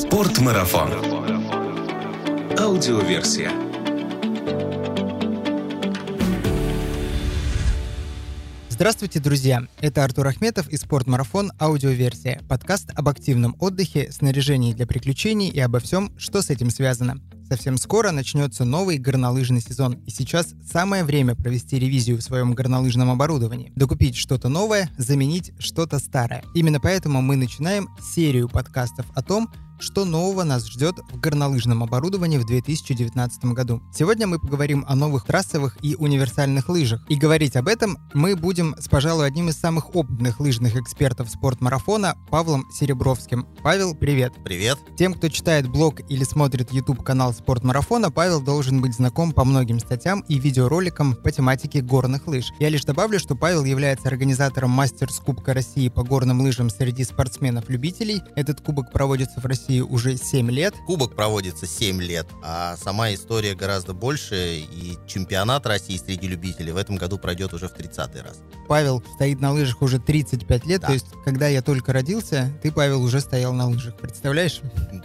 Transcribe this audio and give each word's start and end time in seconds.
Спортмарафон. 0.00 0.90
Аудиоверсия. 2.58 3.50
Здравствуйте, 8.70 9.20
друзья! 9.20 9.66
Это 9.82 10.02
Артур 10.02 10.28
Ахметов 10.28 10.70
и 10.70 10.78
«Спортмарафон. 10.78 11.52
Аудиоверсия»– 11.60 12.40
подкаст 12.48 12.88
об 12.94 13.10
активном 13.10 13.54
отдыхе, 13.60 14.10
снаряжении 14.10 14.72
для 14.72 14.86
приключений 14.86 15.50
и 15.50 15.60
обо 15.60 15.80
всем, 15.80 16.10
что 16.16 16.40
с 16.40 16.48
этим 16.48 16.70
связано. 16.70 17.20
Совсем 17.46 17.76
скоро 17.76 18.10
начнется 18.10 18.64
новый 18.64 18.96
горнолыжный 18.96 19.60
сезон, 19.60 19.94
и 20.06 20.10
сейчас 20.10 20.54
самое 20.64 21.04
время 21.04 21.34
провести 21.34 21.78
ревизию 21.78 22.16
в 22.16 22.22
своем 22.22 22.54
горнолыжном 22.54 23.10
оборудовании, 23.10 23.70
докупить 23.76 24.16
что-то 24.16 24.48
новое, 24.48 24.88
заменить 24.96 25.52
что-то 25.58 25.98
старое. 25.98 26.42
Именно 26.54 26.80
поэтому 26.80 27.20
мы 27.20 27.36
начинаем 27.36 27.90
серию 28.14 28.48
подкастов 28.48 29.04
о 29.14 29.22
том, 29.22 29.50
что 29.80 30.04
нового 30.04 30.44
нас 30.44 30.66
ждет 30.66 31.00
в 31.10 31.18
горнолыжном 31.18 31.82
оборудовании 31.82 32.38
в 32.38 32.46
2019 32.46 33.44
году. 33.46 33.82
Сегодня 33.92 34.26
мы 34.26 34.38
поговорим 34.38 34.84
о 34.88 34.94
новых 34.94 35.24
трассовых 35.24 35.76
и 35.82 35.96
универсальных 35.96 36.68
лыжах. 36.68 37.04
И 37.08 37.16
говорить 37.16 37.56
об 37.56 37.68
этом 37.68 37.98
мы 38.14 38.36
будем 38.36 38.74
с, 38.78 38.88
пожалуй, 38.88 39.26
одним 39.26 39.48
из 39.48 39.56
самых 39.56 39.94
опытных 39.96 40.40
лыжных 40.40 40.76
экспертов 40.76 41.30
спортмарафона 41.30 42.16
Павлом 42.30 42.66
Серебровским. 42.72 43.46
Павел, 43.62 43.94
привет. 43.94 44.34
Привет. 44.44 44.78
Тем, 44.98 45.14
кто 45.14 45.28
читает 45.28 45.68
блог 45.68 46.00
или 46.08 46.24
смотрит 46.24 46.72
YouTube-канал 46.72 47.32
спортмарафона, 47.32 48.10
Павел 48.10 48.40
должен 48.40 48.80
быть 48.80 48.94
знаком 48.94 49.32
по 49.32 49.44
многим 49.44 49.78
статьям 49.78 50.20
и 50.28 50.38
видеороликам 50.38 51.14
по 51.14 51.30
тематике 51.30 51.80
горных 51.80 52.26
лыж. 52.26 52.46
Я 52.58 52.68
лишь 52.68 52.84
добавлю, 52.84 53.18
что 53.18 53.34
Павел 53.34 53.64
является 53.64 54.08
организатором 54.08 54.70
мастерс 54.70 55.18
Кубка 55.18 55.54
России 55.54 55.88
по 55.88 56.02
горным 56.02 56.40
лыжам 56.40 56.70
среди 56.70 57.04
спортсменов-любителей. 57.04 58.20
Этот 58.36 58.60
кубок 58.60 58.92
проводится 58.92 59.40
в 59.40 59.46
России 59.46 59.69
России 59.70 59.80
уже 59.80 60.16
7 60.16 60.50
лет. 60.50 60.74
Кубок 60.86 61.14
проводится 61.14 61.66
7 61.66 62.02
лет, 62.02 62.26
а 62.42 62.76
сама 62.76 63.14
история 63.14 63.54
гораздо 63.54 63.94
больше, 63.94 64.58
и 64.58 64.98
чемпионат 65.06 65.66
России 65.66 65.96
среди 65.96 66.26
любителей 66.26 66.72
в 66.72 66.76
этом 66.76 66.96
году 66.96 67.18
пройдет 67.18 67.54
уже 67.54 67.68
в 67.68 67.74
30-й 67.74 68.20
раз. 68.20 68.40
Павел 68.66 69.02
стоит 69.14 69.40
на 69.40 69.52
лыжах 69.52 69.82
уже 69.82 70.00
35 70.00 70.66
лет, 70.66 70.80
да. 70.80 70.88
то 70.88 70.92
есть 70.92 71.06
когда 71.24 71.46
я 71.48 71.62
только 71.62 71.92
родился, 71.92 72.50
ты, 72.62 72.72
Павел, 72.72 73.02
уже 73.02 73.20
стоял 73.20 73.52
на 73.52 73.68
лыжах, 73.68 73.96
представляешь? 73.96 74.60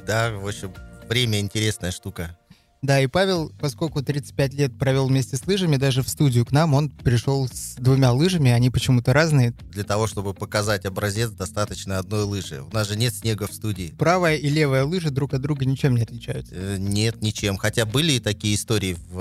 Да, 0.08 0.32
в 0.32 0.48
общем, 0.48 0.74
время 1.08 1.40
интересная 1.40 1.92
штука. 1.92 2.36
Да, 2.86 3.00
и 3.00 3.08
Павел, 3.08 3.52
поскольку 3.60 4.04
35 4.04 4.54
лет 4.54 4.78
провел 4.78 5.08
вместе 5.08 5.38
с 5.38 5.48
лыжами, 5.48 5.78
даже 5.78 6.04
в 6.04 6.10
студию 6.10 6.46
к 6.46 6.52
нам 6.52 6.76
он 6.76 6.92
пришел 6.92 7.48
с 7.48 7.76
двумя 7.80 8.12
лыжами, 8.12 8.52
они 8.52 8.70
почему-то 8.70 9.12
разные. 9.12 9.56
Для 9.72 9.84
того, 9.84 10.06
чтобы 10.06 10.36
показать 10.36 10.86
образец, 10.86 11.32
достаточно 11.32 11.98
одной 11.98 12.26
лыжи. 12.26 12.62
У 12.62 12.72
нас 12.72 12.88
же 12.88 12.96
нет 12.96 13.16
снега 13.16 13.48
в 13.48 13.54
студии. 13.54 13.96
Правая 13.98 14.36
и 14.36 14.50
левая 14.50 14.86
лыжи 14.86 15.10
друг 15.10 15.34
от 15.34 15.42
друга 15.42 15.66
ничем 15.66 15.96
не 15.96 16.04
отличаются? 16.04 16.54
Э, 16.56 16.78
нет, 16.78 17.24
ничем. 17.24 17.58
Хотя 17.58 17.88
были 17.88 18.14
и 18.14 18.20
такие 18.20 18.54
истории 18.54 18.96
в 19.10 19.20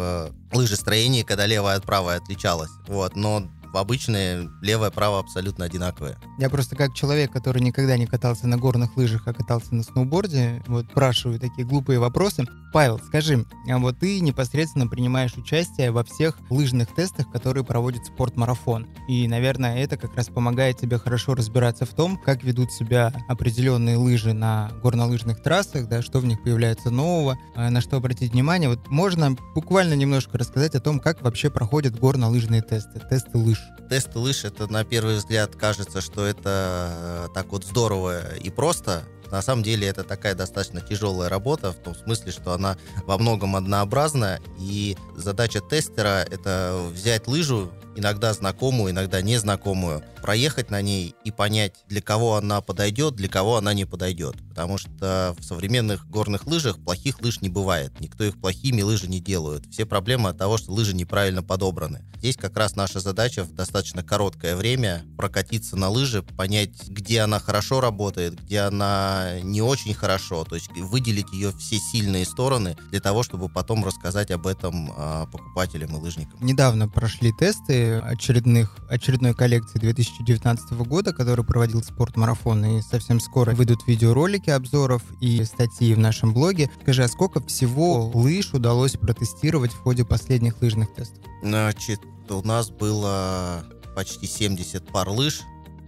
э, 0.53 0.55
лыжестроении, 0.55 1.23
когда 1.23 1.47
левая 1.47 1.79
от 1.79 1.85
правой 1.87 2.17
отличалась. 2.17 2.71
Вот, 2.87 3.17
но 3.17 3.49
обычные 3.81 4.49
левое, 4.63 4.91
право 4.91 5.19
абсолютно 5.19 5.65
одинаковые. 5.65 6.17
Я 6.39 6.51
просто 6.51 6.77
как 6.77 6.95
человек, 6.95 7.33
который 7.33 7.63
никогда 7.63 7.97
не 7.97 8.07
катался 8.07 8.47
на 8.47 8.57
горных 8.59 8.97
лыжах, 8.97 9.23
а 9.27 9.35
катался 9.35 9.75
на 9.75 9.83
сноуборде, 9.83 10.63
вот 10.67 10.87
спрашиваю 10.87 11.39
такие 11.39 11.67
глупые 11.67 11.99
вопросы. 11.99 12.45
Павел, 12.73 12.99
скажи, 12.99 13.45
а 13.71 13.79
вот 13.79 14.01
ты 14.01 14.19
непосредственно 14.19 14.89
принимаешь 14.89 15.35
участие 15.37 15.93
во 15.93 16.03
всех 16.03 16.39
лыжных 16.51 16.93
тестах, 16.93 17.31
которые 17.31 17.65
проводит 17.65 18.07
спортмарафон. 18.07 18.89
И, 19.09 19.29
наверное, 19.29 19.79
это 19.79 19.97
как 19.97 20.17
раз 20.17 20.27
помогает 20.27 20.79
тебе 20.79 20.99
хорошо 20.99 21.35
разбираться 21.35 21.87
в 21.87 21.91
том, 21.91 22.17
как 22.17 22.43
ведут 22.43 22.73
себя 22.73 23.13
определенные 23.29 23.97
лыжи 23.97 24.33
на 24.33 24.73
горнолыжных 24.83 25.41
трассах, 25.41 25.89
да, 25.89 26.03
что 26.03 26.19
в 26.19 26.25
них 26.25 26.43
появляется 26.43 26.91
нового, 26.91 27.39
а 27.55 27.71
на 27.71 27.81
что 27.81 27.97
обратить 27.97 28.33
внимание. 28.33 28.69
Вот 28.69 28.89
можно 28.89 29.37
буквально 29.55 29.95
немножко 29.95 30.37
рассказать 30.37 30.75
о 30.75 30.81
том, 30.81 30.99
как 30.99 31.23
вообще 31.23 31.51
проходят 31.51 31.99
горнолыжные 31.99 32.63
тесты, 32.63 33.01
тесты 33.09 33.39
лыж. 33.39 33.64
Тесты 33.89 34.19
лыж, 34.19 34.45
это 34.45 34.71
на 34.73 34.85
первый 34.85 35.17
взгляд 35.17 35.57
кажется, 35.57 36.01
что 36.01 36.25
это 36.25 37.27
э, 37.27 37.29
так 37.35 37.53
вот 37.53 37.65
здорово 37.65 38.35
и 38.37 38.51
просто, 38.51 39.05
на 39.31 39.43
самом 39.43 39.63
деле 39.63 39.87
это 39.87 40.05
такая 40.05 40.35
достаточно 40.35 40.81
тяжелая 40.81 41.29
работа, 41.29 41.73
в 41.73 41.77
том 41.77 41.95
смысле, 41.95 42.33
что 42.33 42.53
она 42.53 42.77
во 43.05 43.19
многом 43.19 43.57
однообразна, 43.57 44.39
и 44.59 44.97
задача 45.17 45.61
тестера— 45.61 46.25
это 46.31 46.81
взять 46.93 47.27
лыжу, 47.27 47.71
иногда 47.97 48.33
знакомую, 48.33 48.93
иногда 48.93 49.23
незнакомую, 49.23 50.03
проехать 50.23 50.71
на 50.71 50.81
ней 50.81 51.15
и 51.25 51.31
понять, 51.31 51.85
для 51.89 52.01
кого 52.01 52.37
она 52.37 52.61
подойдет, 52.61 53.15
для 53.15 53.29
кого 53.29 53.57
она 53.57 53.75
не 53.75 53.85
подойдет. 53.85 54.37
Потому 54.49 54.79
что 54.79 55.35
в 55.39 55.45
современных 55.45 56.09
горных 56.09 56.47
лыжах 56.47 56.79
плохих 56.79 57.21
лыж 57.21 57.41
не 57.41 57.49
бывает. 57.49 58.01
Никто 58.01 58.25
их 58.25 58.41
плохими 58.41 58.83
лыжи 58.83 59.07
не 59.07 59.21
делают. 59.21 59.67
Все 59.71 59.85
проблемы 59.85 60.31
от 60.31 60.39
того, 60.39 60.57
что 60.57 60.73
лыжи 60.73 60.95
неправильно 60.95 61.43
подобраны. 61.43 62.03
Здесь 62.17 62.37
как 62.37 62.57
раз 62.57 62.75
наша 62.75 63.01
задача 63.01 63.45
в 63.45 63.53
достаточно 63.53 64.03
короткое 64.03 64.57
время 64.57 65.05
прокатиться 65.19 65.77
на 65.77 65.91
лыжи, 65.91 66.23
понять, 66.23 66.89
где 66.89 67.21
она 67.21 67.39
хорошо 67.39 67.83
работает, 67.83 68.41
где 68.41 68.61
она 68.61 69.41
не 69.43 69.61
очень 69.61 69.93
хорошо, 69.93 70.45
то 70.45 70.55
есть 70.55 70.71
выделить 70.75 71.31
ее 71.33 71.53
все 71.53 71.77
сильные 71.77 72.25
стороны 72.25 72.79
для 72.91 73.01
того, 73.01 73.23
чтобы 73.25 73.51
потом 73.51 73.85
рассказать 73.85 74.31
об 74.31 74.47
этом 74.47 74.91
а, 74.97 75.27
покупателям 75.27 75.97
и 75.97 76.01
лыжникам. 76.01 76.39
Недавно 76.41 76.89
прошли 76.89 77.31
тесты 77.39 77.84
очередных, 77.93 78.77
очередной 78.89 79.35
коллекции 79.35 79.79
2000 79.79 80.15
2019 80.25 80.73
года, 80.87 81.13
который 81.13 81.45
проводил 81.45 81.83
спортмарафон, 81.83 82.65
и 82.65 82.83
совсем 82.83 83.21
скоро 83.21 83.55
выйдут 83.55 83.87
видеоролики 83.87 84.51
обзоров 84.51 85.03
и 85.21 85.45
статьи 85.45 85.95
в 85.95 85.99
нашем 85.99 86.33
блоге. 86.33 86.71
Скажи, 86.83 87.03
а 87.03 87.09
сколько 87.09 87.41
всего 87.41 88.11
лыж 88.15 88.53
удалось 88.53 88.93
протестировать 88.93 89.73
в 89.73 89.79
ходе 89.79 90.05
последних 90.05 90.61
лыжных 90.61 90.95
тестов? 90.95 91.23
Значит, 91.43 92.01
у 92.29 92.43
нас 92.43 92.71
было 92.71 93.65
почти 93.95 94.27
70 94.27 94.87
пар 94.89 95.09
лыж, 95.09 95.43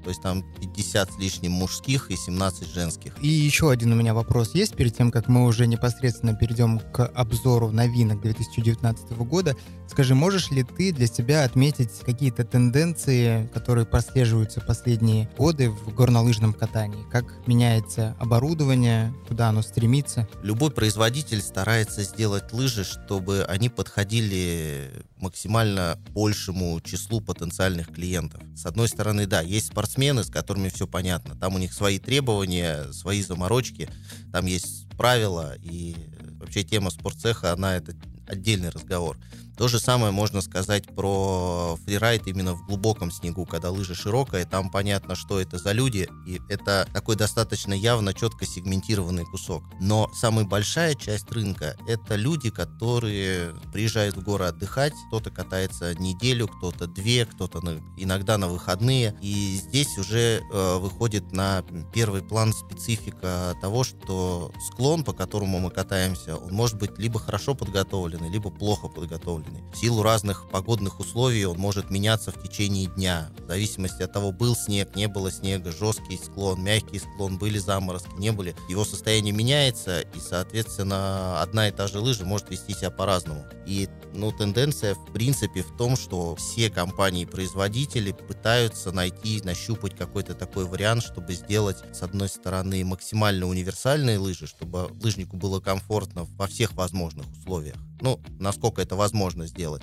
то 0.06 0.10
есть 0.10 0.22
там 0.22 0.44
50 0.60 1.12
с 1.14 1.18
лишним 1.18 1.50
мужских 1.50 2.12
и 2.12 2.16
17 2.16 2.72
женских. 2.72 3.16
И 3.20 3.26
еще 3.26 3.72
один 3.72 3.92
у 3.92 3.96
меня 3.96 4.14
вопрос 4.14 4.54
есть 4.54 4.76
перед 4.76 4.96
тем, 4.96 5.10
как 5.10 5.26
мы 5.26 5.44
уже 5.44 5.66
непосредственно 5.66 6.32
перейдем 6.32 6.78
к 6.78 7.04
обзору 7.06 7.72
новинок 7.72 8.20
2019 8.20 9.10
года. 9.24 9.56
Скажи, 9.88 10.14
можешь 10.14 10.50
ли 10.50 10.62
ты 10.62 10.92
для 10.92 11.06
себя 11.06 11.44
отметить 11.44 11.90
какие-то 12.04 12.44
тенденции, 12.44 13.48
которые 13.54 13.86
прослеживаются 13.86 14.60
последние 14.60 15.28
годы 15.38 15.70
в 15.70 15.94
горнолыжном 15.94 16.52
катании? 16.52 17.04
Как 17.10 17.46
меняется 17.46 18.16
оборудование, 18.18 19.14
куда 19.28 19.48
оно 19.48 19.62
стремится? 19.62 20.28
Любой 20.42 20.70
производитель 20.70 21.40
старается 21.40 22.02
сделать 22.02 22.52
лыжи, 22.52 22.84
чтобы 22.84 23.44
они 23.44 23.68
подходили 23.68 24.90
максимально 25.16 25.98
большему 26.10 26.80
числу 26.80 27.20
потенциальных 27.20 27.92
клиентов. 27.92 28.42
С 28.54 28.66
одной 28.66 28.88
стороны, 28.88 29.26
да, 29.26 29.40
есть 29.40 29.68
спортсмены, 29.68 30.24
с 30.24 30.30
которыми 30.30 30.68
все 30.68 30.86
понятно. 30.86 31.36
Там 31.36 31.54
у 31.54 31.58
них 31.58 31.72
свои 31.72 31.98
требования, 31.98 32.92
свои 32.92 33.22
заморочки, 33.22 33.88
там 34.32 34.46
есть 34.46 34.88
правила, 34.90 35.54
и 35.62 35.96
вообще 36.38 36.64
тема 36.64 36.90
спортцеха, 36.90 37.52
она 37.52 37.76
это 37.76 37.94
отдельный 38.26 38.70
разговор. 38.70 39.18
То 39.56 39.68
же 39.68 39.80
самое 39.80 40.12
можно 40.12 40.42
сказать 40.42 40.84
про 40.94 41.78
фрирайд 41.84 42.26
именно 42.26 42.52
в 42.52 42.66
глубоком 42.66 43.10
снегу, 43.10 43.46
когда 43.46 43.70
лыжа 43.70 43.94
широкая, 43.94 44.44
там 44.44 44.70
понятно, 44.70 45.14
что 45.14 45.40
это 45.40 45.56
за 45.56 45.72
люди, 45.72 46.08
и 46.26 46.40
это 46.50 46.86
такой 46.92 47.16
достаточно 47.16 47.72
явно 47.72 48.12
четко 48.12 48.44
сегментированный 48.44 49.24
кусок. 49.24 49.64
Но 49.80 50.10
самая 50.12 50.44
большая 50.44 50.94
часть 50.94 51.30
рынка— 51.32 51.74
это 51.88 52.16
люди, 52.16 52.50
которые 52.50 53.54
приезжают 53.72 54.16
в 54.16 54.22
горы 54.22 54.44
отдыхать, 54.44 54.92
кто-то 55.08 55.30
катается 55.30 55.94
неделю, 55.94 56.48
кто-то 56.48 56.86
две, 56.86 57.24
кто-то 57.24 57.64
на, 57.64 57.80
иногда 57.96 58.36
на 58.36 58.48
выходные, 58.48 59.16
и 59.22 59.58
здесь 59.62 59.96
уже 59.96 60.42
э, 60.52 60.78
выходит 60.78 61.32
на 61.32 61.64
первый 61.94 62.22
план 62.22 62.52
специфика 62.52 63.54
того, 63.62 63.84
что 63.84 64.52
склон, 64.70 65.02
по 65.02 65.14
которому 65.14 65.60
мы 65.60 65.70
катаемся, 65.70 66.36
он 66.36 66.52
может 66.52 66.76
быть 66.76 66.98
либо 66.98 67.18
хорошо 67.18 67.54
подготовленный, 67.54 68.28
либо 68.28 68.50
плохо 68.50 68.88
подготовленный 68.88 69.45
подобный. 69.46 69.62
В 69.72 69.76
силу 69.76 70.02
разных 70.02 70.48
погодных 70.48 71.00
условий 71.00 71.44
он 71.44 71.58
может 71.58 71.90
меняться 71.90 72.32
в 72.32 72.42
течение 72.42 72.86
дня. 72.86 73.30
В 73.38 73.46
зависимости 73.46 74.02
от 74.02 74.12
того, 74.12 74.32
был 74.32 74.56
снег, 74.56 74.96
не 74.96 75.08
было 75.08 75.30
снега, 75.30 75.72
жесткий 75.72 76.16
склон, 76.16 76.62
мягкий 76.62 76.98
склон, 76.98 77.38
были 77.38 77.58
заморозки, 77.58 78.10
не 78.18 78.32
были. 78.32 78.54
Его 78.68 78.84
состояние 78.84 79.32
меняется, 79.32 80.00
и, 80.00 80.20
соответственно, 80.20 81.42
одна 81.42 81.68
и 81.68 81.72
та 81.72 81.88
же 81.88 81.98
лыжа 81.98 82.24
может 82.24 82.50
вести 82.50 82.74
себя 82.74 82.90
по-разному. 82.90 83.44
И 83.66 83.88
ну, 84.14 84.32
тенденция, 84.32 84.94
в 84.94 85.12
принципе, 85.12 85.62
в 85.62 85.76
том, 85.76 85.96
что 85.96 86.36
все 86.36 86.70
компании-производители 86.70 88.12
пытаются 88.12 88.92
найти, 88.92 89.42
нащупать 89.44 89.96
какой-то 89.96 90.34
такой 90.34 90.64
вариант, 90.64 91.02
чтобы 91.02 91.34
сделать, 91.34 91.78
с 91.92 92.02
одной 92.02 92.28
стороны, 92.28 92.84
максимально 92.84 93.46
универсальные 93.46 94.18
лыжи, 94.18 94.46
чтобы 94.46 94.90
лыжнику 95.02 95.36
было 95.36 95.60
комфортно 95.60 96.24
во 96.24 96.46
всех 96.46 96.72
возможных 96.72 97.26
условиях. 97.38 97.76
Ну, 98.00 98.20
насколько 98.38 98.82
это 98.82 98.96
возможно 98.96 99.46
сделать. 99.46 99.82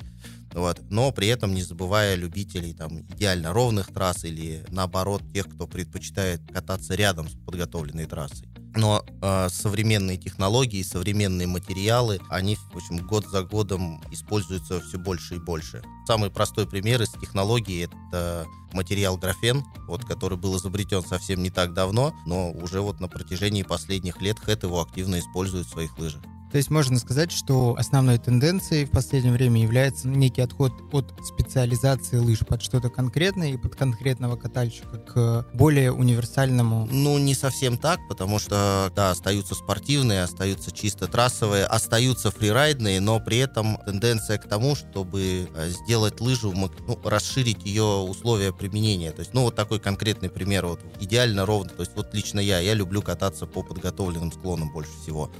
Вот. 0.53 0.79
Но 0.89 1.11
при 1.11 1.27
этом 1.27 1.53
не 1.53 1.63
забывая 1.63 2.15
любителей 2.15 2.73
там, 2.73 3.01
идеально 3.01 3.53
ровных 3.53 3.87
трасс 3.91 4.23
или 4.23 4.63
наоборот 4.69 5.23
тех, 5.33 5.47
кто 5.47 5.67
предпочитает 5.67 6.41
кататься 6.53 6.93
рядом 6.95 7.27
с 7.27 7.33
подготовленной 7.33 8.05
трассой. 8.05 8.47
но 8.75 9.05
э, 9.21 9.49
современные 9.49 10.17
технологии, 10.17 10.81
современные 10.81 11.47
материалы, 11.47 12.19
они, 12.29 12.55
в 12.55 12.75
общем, 12.75 13.05
год 13.05 13.25
за 13.27 13.43
годом 13.43 14.01
используются 14.11 14.81
все 14.81 14.97
больше 14.97 15.35
и 15.35 15.39
больше. 15.39 15.83
Самый 16.07 16.31
простой 16.31 16.67
пример 16.67 17.01
из 17.01 17.11
технологий— 17.11 17.87
это 18.09 18.47
материал 18.71 19.17
графен, 19.17 19.63
вот, 19.87 20.05
который 20.05 20.37
был 20.37 20.57
изобретен 20.57 21.03
совсем 21.03 21.43
не 21.43 21.51
так 21.51 21.73
давно, 21.73 22.13
но 22.25 22.51
уже 22.51 22.81
вот 22.81 22.99
на 22.99 23.07
протяжении 23.07 23.63
последних 23.63 24.21
лет 24.21 24.39
ХЭТ 24.39 24.63
его 24.63 24.81
активно 24.81 25.19
используют 25.19 25.67
в 25.67 25.71
своих 25.71 25.97
лыжах. 25.99 26.21
То 26.53 26.57
есть 26.57 26.69
можно 26.69 26.99
сказать, 26.99 27.31
что 27.31 27.75
основной 27.79 28.19
тенденцией 28.19 28.85
в 28.85 28.91
последнее 28.91 29.33
время 29.33 29.59
является 29.59 30.07
некий 30.07 30.41
отход 30.41 30.71
от 30.91 31.11
специализации 31.25 32.17
лыж 32.17 32.41
под 32.47 32.61
что-то 32.61 32.91
конкретное 32.91 33.53
и 33.53 33.57
под 33.57 33.75
конкретного 33.75 34.35
катальщика 34.35 34.99
к 34.99 35.47
более 35.55 35.91
универсальному. 35.91 36.87
Ну, 36.91 37.17
не 37.17 37.33
совсем 37.33 37.75
так, 37.75 37.99
потому 38.07 38.37
что, 38.37 38.91
да, 38.95 39.09
остаются 39.09 39.55
спортивные, 39.55 40.21
остаются 40.21 40.71
чисто 40.71 41.07
трассовые, 41.07 41.65
остаются 41.65 42.29
фрирайдные, 42.29 42.99
но 42.99 43.19
при 43.19 43.39
этом 43.39 43.79
тенденция 43.83 44.37
к 44.37 44.47
тому, 44.47 44.75
чтобы 44.75 45.49
э, 45.55 45.69
сделать 45.69 46.21
лыжу, 46.21 46.53
ну, 46.53 46.99
расширить 47.03 47.65
ее 47.65 47.83
условия 47.83 48.53
применения. 48.53 49.11
То 49.11 49.21
есть, 49.21 49.33
ну, 49.33 49.41
вот 49.41 49.55
такой 49.55 49.79
конкретный 49.79 50.29
пример, 50.29 50.67
вот 50.67 50.81
идеально 50.99 51.47
ровно. 51.47 51.71
То 51.71 51.81
есть, 51.81 51.93
вот 51.95 52.13
лично 52.13 52.39
я, 52.39 52.59
я 52.59 52.75
люблю 52.75 53.01
кататься 53.01 53.47
по 53.47 53.63
подготовленным 53.63 54.31
склонам 54.31 54.71
больше 54.71 54.91
всего. 55.01 55.31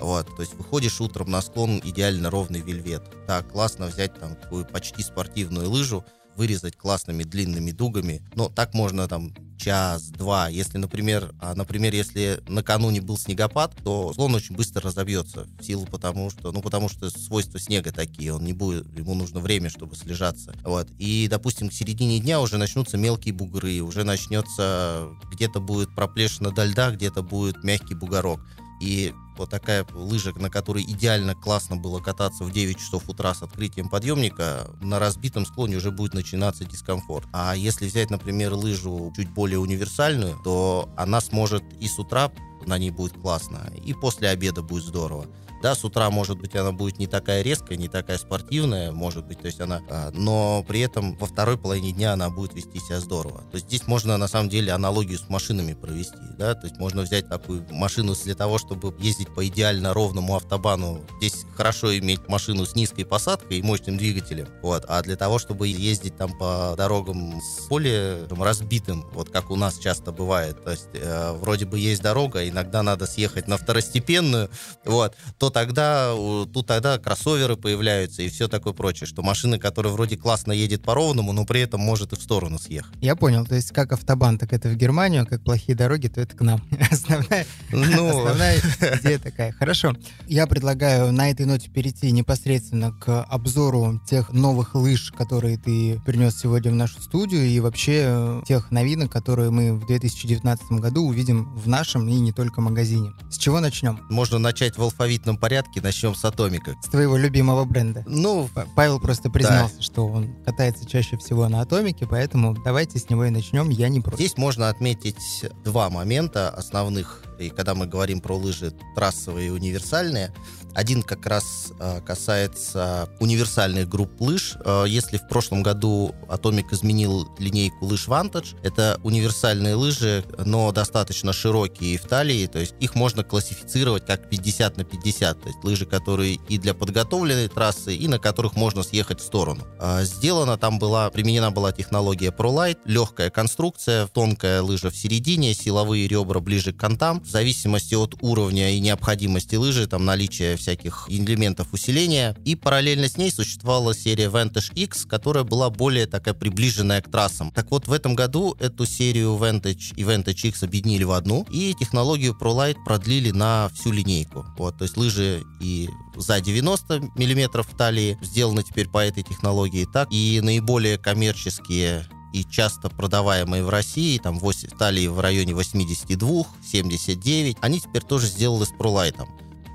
Вот, 0.00 0.26
то 0.36 0.42
есть 0.42 0.54
выходишь 0.56 1.00
утром 1.00 1.30
на 1.30 1.40
склон, 1.42 1.80
идеально 1.84 2.30
ровный 2.30 2.60
вельвет. 2.60 3.02
Так, 3.26 3.52
классно 3.52 3.86
взять 3.86 4.18
там 4.18 4.36
такую 4.36 4.64
почти 4.66 5.02
спортивную 5.02 5.70
лыжу, 5.70 6.04
вырезать 6.36 6.76
классными 6.76 7.24
длинными 7.24 7.70
дугами. 7.70 8.22
Но 8.34 8.48
так 8.48 8.74
можно 8.74 9.08
там 9.08 9.34
час-два. 9.58 10.48
Если, 10.48 10.78
например, 10.78 11.34
а, 11.40 11.54
например, 11.54 11.94
если 11.94 12.42
накануне 12.46 13.00
был 13.00 13.16
снегопад, 13.16 13.74
то 13.82 14.12
склон 14.12 14.34
очень 14.34 14.54
быстро 14.54 14.82
разобьется 14.82 15.46
в 15.58 15.64
силу 15.64 15.86
потому, 15.86 16.30
что, 16.30 16.52
ну, 16.52 16.60
потому 16.60 16.88
что 16.88 17.10
свойства 17.10 17.58
снега 17.58 17.90
такие, 17.90 18.34
он 18.34 18.44
не 18.44 18.52
будет, 18.52 18.86
ему 18.96 19.14
нужно 19.14 19.40
время, 19.40 19.70
чтобы 19.70 19.96
слежаться. 19.96 20.54
Вот. 20.62 20.88
И, 20.98 21.26
допустим, 21.30 21.70
к 21.70 21.72
середине 21.72 22.20
дня 22.20 22.40
уже 22.40 22.58
начнутся 22.58 22.98
мелкие 22.98 23.34
бугры, 23.34 23.80
уже 23.80 24.04
начнется, 24.04 25.08
где-то 25.32 25.60
будет 25.60 25.94
проплешина 25.94 26.50
до 26.50 26.64
льда, 26.64 26.90
где-то 26.90 27.22
будет 27.22 27.64
мягкий 27.64 27.94
бугорок. 27.94 28.40
И 28.80 29.14
вот 29.36 29.50
такая 29.50 29.86
лыжа, 29.92 30.32
на 30.34 30.50
которой 30.50 30.82
идеально 30.82 31.34
классно 31.34 31.76
было 31.76 32.00
кататься 32.00 32.44
в 32.44 32.50
9 32.50 32.78
часов 32.78 33.08
утра 33.08 33.34
с 33.34 33.42
открытием 33.42 33.88
подъемника, 33.88 34.70
на 34.80 34.98
разбитом 34.98 35.46
склоне 35.46 35.76
уже 35.76 35.90
будет 35.90 36.14
начинаться 36.14 36.64
дискомфорт. 36.64 37.26
А 37.32 37.54
если 37.54 37.86
взять, 37.86 38.10
например, 38.10 38.54
лыжу 38.54 39.12
чуть 39.14 39.30
более 39.30 39.58
универсальную, 39.58 40.38
то 40.42 40.88
она 40.96 41.20
сможет 41.20 41.62
и 41.80 41.88
с 41.88 41.98
утра 41.98 42.30
на 42.66 42.78
ней 42.78 42.90
будет 42.90 43.12
классно, 43.12 43.70
и 43.84 43.94
после 43.94 44.28
обеда 44.28 44.62
будет 44.62 44.84
здорово. 44.84 45.26
Да, 45.66 45.74
с 45.74 45.84
утра, 45.84 46.08
может 46.10 46.38
быть, 46.38 46.54
она 46.54 46.70
будет 46.70 47.00
не 47.00 47.08
такая 47.08 47.42
резкая, 47.42 47.76
не 47.76 47.88
такая 47.88 48.18
спортивная, 48.18 48.92
может 48.92 49.26
быть, 49.26 49.40
то 49.40 49.46
есть 49.46 49.60
она, 49.60 49.80
а, 49.90 50.12
но 50.12 50.64
при 50.68 50.78
этом 50.78 51.16
во 51.16 51.26
второй 51.26 51.58
половине 51.58 51.90
дня 51.90 52.12
она 52.12 52.30
будет 52.30 52.54
вести 52.54 52.78
себя 52.78 53.00
здорово. 53.00 53.40
То 53.50 53.56
есть 53.56 53.66
здесь 53.66 53.88
можно, 53.88 54.16
на 54.16 54.28
самом 54.28 54.48
деле, 54.48 54.70
аналогию 54.70 55.18
с 55.18 55.28
машинами 55.28 55.74
провести, 55.74 56.14
да, 56.38 56.54
то 56.54 56.68
есть 56.68 56.78
можно 56.78 57.02
взять 57.02 57.28
такую 57.28 57.66
машину 57.72 58.14
для 58.14 58.36
того, 58.36 58.58
чтобы 58.58 58.94
ездить 59.00 59.34
по 59.34 59.44
идеально 59.44 59.92
ровному 59.92 60.36
автобану. 60.36 61.04
Здесь 61.18 61.44
хорошо 61.56 61.98
иметь 61.98 62.28
машину 62.28 62.64
с 62.64 62.76
низкой 62.76 63.02
посадкой 63.02 63.58
и 63.58 63.62
мощным 63.62 63.96
двигателем, 63.96 64.46
вот, 64.62 64.84
а 64.86 65.02
для 65.02 65.16
того, 65.16 65.40
чтобы 65.40 65.66
ездить 65.66 66.16
там 66.16 66.38
по 66.38 66.74
дорогам 66.76 67.40
с 67.40 67.66
более 67.66 68.28
разбитым, 68.28 69.04
вот 69.14 69.30
как 69.30 69.50
у 69.50 69.56
нас 69.56 69.78
часто 69.78 70.12
бывает, 70.12 70.62
то 70.62 70.70
есть 70.70 70.90
э, 70.94 71.32
вроде 71.32 71.66
бы 71.66 71.76
есть 71.76 72.02
дорога, 72.02 72.48
иногда 72.48 72.84
надо 72.84 73.06
съехать 73.06 73.48
на 73.48 73.56
второстепенную, 73.56 74.48
вот, 74.84 75.16
то 75.40 75.50
тогда, 75.56 76.12
тут 76.52 76.66
тогда 76.66 76.98
кроссоверы 76.98 77.56
появляются 77.56 78.20
и 78.20 78.28
все 78.28 78.46
такое 78.46 78.74
прочее, 78.74 79.06
что 79.06 79.22
машина, 79.22 79.58
которая 79.58 79.90
вроде 79.90 80.18
классно 80.18 80.52
едет 80.52 80.82
по 80.82 80.92
ровному, 80.92 81.32
но 81.32 81.46
при 81.46 81.62
этом 81.62 81.80
может 81.80 82.12
и 82.12 82.16
в 82.16 82.20
сторону 82.20 82.58
съехать. 82.58 82.92
Я 83.00 83.16
понял, 83.16 83.46
то 83.46 83.54
есть 83.54 83.72
как 83.72 83.92
автобан, 83.92 84.36
так 84.36 84.52
это 84.52 84.68
в 84.68 84.76
Германию, 84.76 85.26
как 85.26 85.42
плохие 85.42 85.74
дороги, 85.74 86.08
то 86.08 86.20
это 86.20 86.36
к 86.36 86.42
нам. 86.42 86.62
Основная, 86.90 87.46
ну... 87.70 88.08
основная 88.08 88.58
идея 89.00 89.18
такая. 89.18 89.52
Хорошо, 89.52 89.94
я 90.26 90.46
предлагаю 90.46 91.10
на 91.10 91.30
этой 91.30 91.46
ноте 91.46 91.70
перейти 91.70 92.10
непосредственно 92.10 92.92
к 92.92 93.22
обзору 93.22 93.98
тех 94.06 94.34
новых 94.34 94.74
лыж, 94.74 95.10
которые 95.16 95.56
ты 95.56 95.98
принес 96.04 96.38
сегодня 96.38 96.70
в 96.70 96.74
нашу 96.74 97.00
студию 97.00 97.46
и 97.46 97.60
вообще 97.60 98.02
э, 98.04 98.42
тех 98.46 98.70
новинок, 98.70 99.10
которые 99.10 99.48
мы 99.48 99.72
в 99.72 99.86
2019 99.86 100.72
году 100.72 101.06
увидим 101.06 101.50
в 101.56 101.66
нашем 101.66 102.06
и 102.10 102.18
не 102.18 102.32
только 102.32 102.60
магазине. 102.60 103.14
С 103.30 103.38
чего 103.38 103.60
начнем? 103.60 104.00
Можно 104.10 104.38
начать 104.38 104.76
в 104.76 104.82
алфавитном 104.82 105.35
обязательном 105.36 105.38
порядке 105.38 105.80
начнем 105.80 106.14
с 106.14 106.24
Атомика. 106.24 106.76
С 106.82 106.88
твоего 106.88 107.16
любимого 107.16 107.64
бренда. 107.64 108.02
Ну, 108.06 108.48
Павел 108.74 109.00
просто 109.00 109.30
признался, 109.30 109.76
да. 109.76 109.82
что 109.82 110.06
он 110.06 110.34
катается 110.44 110.86
чаще 110.86 111.16
всего 111.16 111.48
на 111.48 111.60
Атомике, 111.60 112.06
поэтому 112.08 112.54
давайте 112.64 112.98
с 112.98 113.08
него 113.10 113.24
и 113.24 113.30
начнем, 113.30 113.70
я 113.70 113.88
не 113.88 114.00
против. 114.00 114.18
Здесь 114.18 114.36
можно 114.36 114.68
отметить 114.68 115.44
два 115.64 115.90
момента 115.90 116.50
основных, 116.50 117.22
и 117.38 117.50
когда 117.50 117.74
мы 117.74 117.86
говорим 117.86 118.20
про 118.20 118.36
лыжи 118.36 118.72
трассовые 118.94 119.48
и 119.48 119.50
универсальные. 119.50 120.32
Один 120.76 121.02
как 121.02 121.24
раз 121.24 121.72
э, 121.80 122.02
касается 122.04 123.08
универсальных 123.18 123.88
групп 123.88 124.20
лыж. 124.20 124.58
Э, 124.62 124.84
если 124.86 125.16
в 125.16 125.26
прошлом 125.26 125.62
году 125.62 126.14
Atomic 126.28 126.66
изменил 126.72 127.26
линейку 127.38 127.86
лыж 127.86 128.06
Vantage, 128.06 128.58
это 128.62 129.00
универсальные 129.02 129.74
лыжи, 129.74 130.22
но 130.36 130.70
достаточно 130.72 131.32
широкие 131.32 131.96
в 131.96 132.02
талии, 132.02 132.46
то 132.46 132.58
есть 132.58 132.74
их 132.78 132.94
можно 132.94 133.24
классифицировать 133.24 134.04
как 134.04 134.28
50 134.28 134.76
на 134.76 134.84
50, 134.84 135.40
то 135.40 135.48
есть 135.48 135.64
лыжи, 135.64 135.86
которые 135.86 136.34
и 136.34 136.58
для 136.58 136.74
подготовленной 136.74 137.48
трассы, 137.48 137.96
и 137.96 138.06
на 138.06 138.18
которых 138.18 138.54
можно 138.54 138.82
съехать 138.82 139.20
в 139.20 139.24
сторону. 139.24 139.66
Э, 139.80 140.04
сделана 140.04 140.58
там 140.58 140.78
была, 140.78 141.08
применена 141.08 141.50
была 141.50 141.72
технология 141.72 142.28
ProLight, 142.28 142.80
легкая 142.84 143.30
конструкция, 143.30 144.08
тонкая 144.08 144.60
лыжа 144.60 144.90
в 144.90 144.96
середине, 144.96 145.54
силовые 145.54 146.06
ребра 146.06 146.40
ближе 146.40 146.74
к 146.74 146.76
контам, 146.76 147.22
в 147.22 147.30
зависимости 147.30 147.94
от 147.94 148.16
уровня 148.20 148.72
и 148.72 148.80
необходимости 148.80 149.54
лыжи, 149.54 149.86
там 149.86 150.04
наличие 150.04 150.58
всяких 150.66 151.06
элементов 151.08 151.68
усиления. 151.72 152.36
И 152.44 152.56
параллельно 152.56 153.08
с 153.08 153.16
ней 153.16 153.30
существовала 153.30 153.94
серия 153.94 154.26
Vantage 154.26 154.74
X, 154.74 155.04
которая 155.04 155.44
была 155.44 155.70
более 155.70 156.06
такая 156.06 156.34
приближенная 156.34 157.00
к 157.00 157.08
трассам. 157.08 157.52
Так 157.52 157.70
вот, 157.70 157.86
в 157.86 157.92
этом 157.92 158.16
году 158.16 158.56
эту 158.58 158.84
серию 158.84 159.36
Vantage 159.36 159.94
и 159.94 160.02
Vantage 160.02 160.48
X 160.48 160.64
объединили 160.64 161.04
в 161.04 161.12
одну, 161.12 161.46
и 161.50 161.72
технологию 161.78 162.36
ProLight 162.38 162.78
продлили 162.84 163.30
на 163.30 163.70
всю 163.74 163.92
линейку. 163.92 164.44
Вот, 164.58 164.76
то 164.78 164.82
есть 164.82 164.96
лыжи 164.96 165.44
и 165.60 165.88
за 166.16 166.40
90 166.40 167.10
миллиметров 167.14 167.68
талии 167.78 168.18
сделаны 168.20 168.64
теперь 168.64 168.88
по 168.88 168.98
этой 168.98 169.22
технологии, 169.22 169.86
так 169.92 170.08
и 170.10 170.40
наиболее 170.42 170.98
коммерческие 170.98 172.06
и 172.32 172.44
часто 172.44 172.90
продаваемые 172.90 173.64
в 173.64 173.70
России, 173.70 174.18
там 174.18 174.38
8, 174.38 174.70
талии 174.78 175.06
в 175.06 175.20
районе 175.20 175.54
82, 175.54 176.44
79, 176.70 177.56
они 177.60 177.80
теперь 177.80 178.02
тоже 178.02 178.26
сделаны 178.26 178.66
с 178.66 178.72
ProLight. 178.72 179.16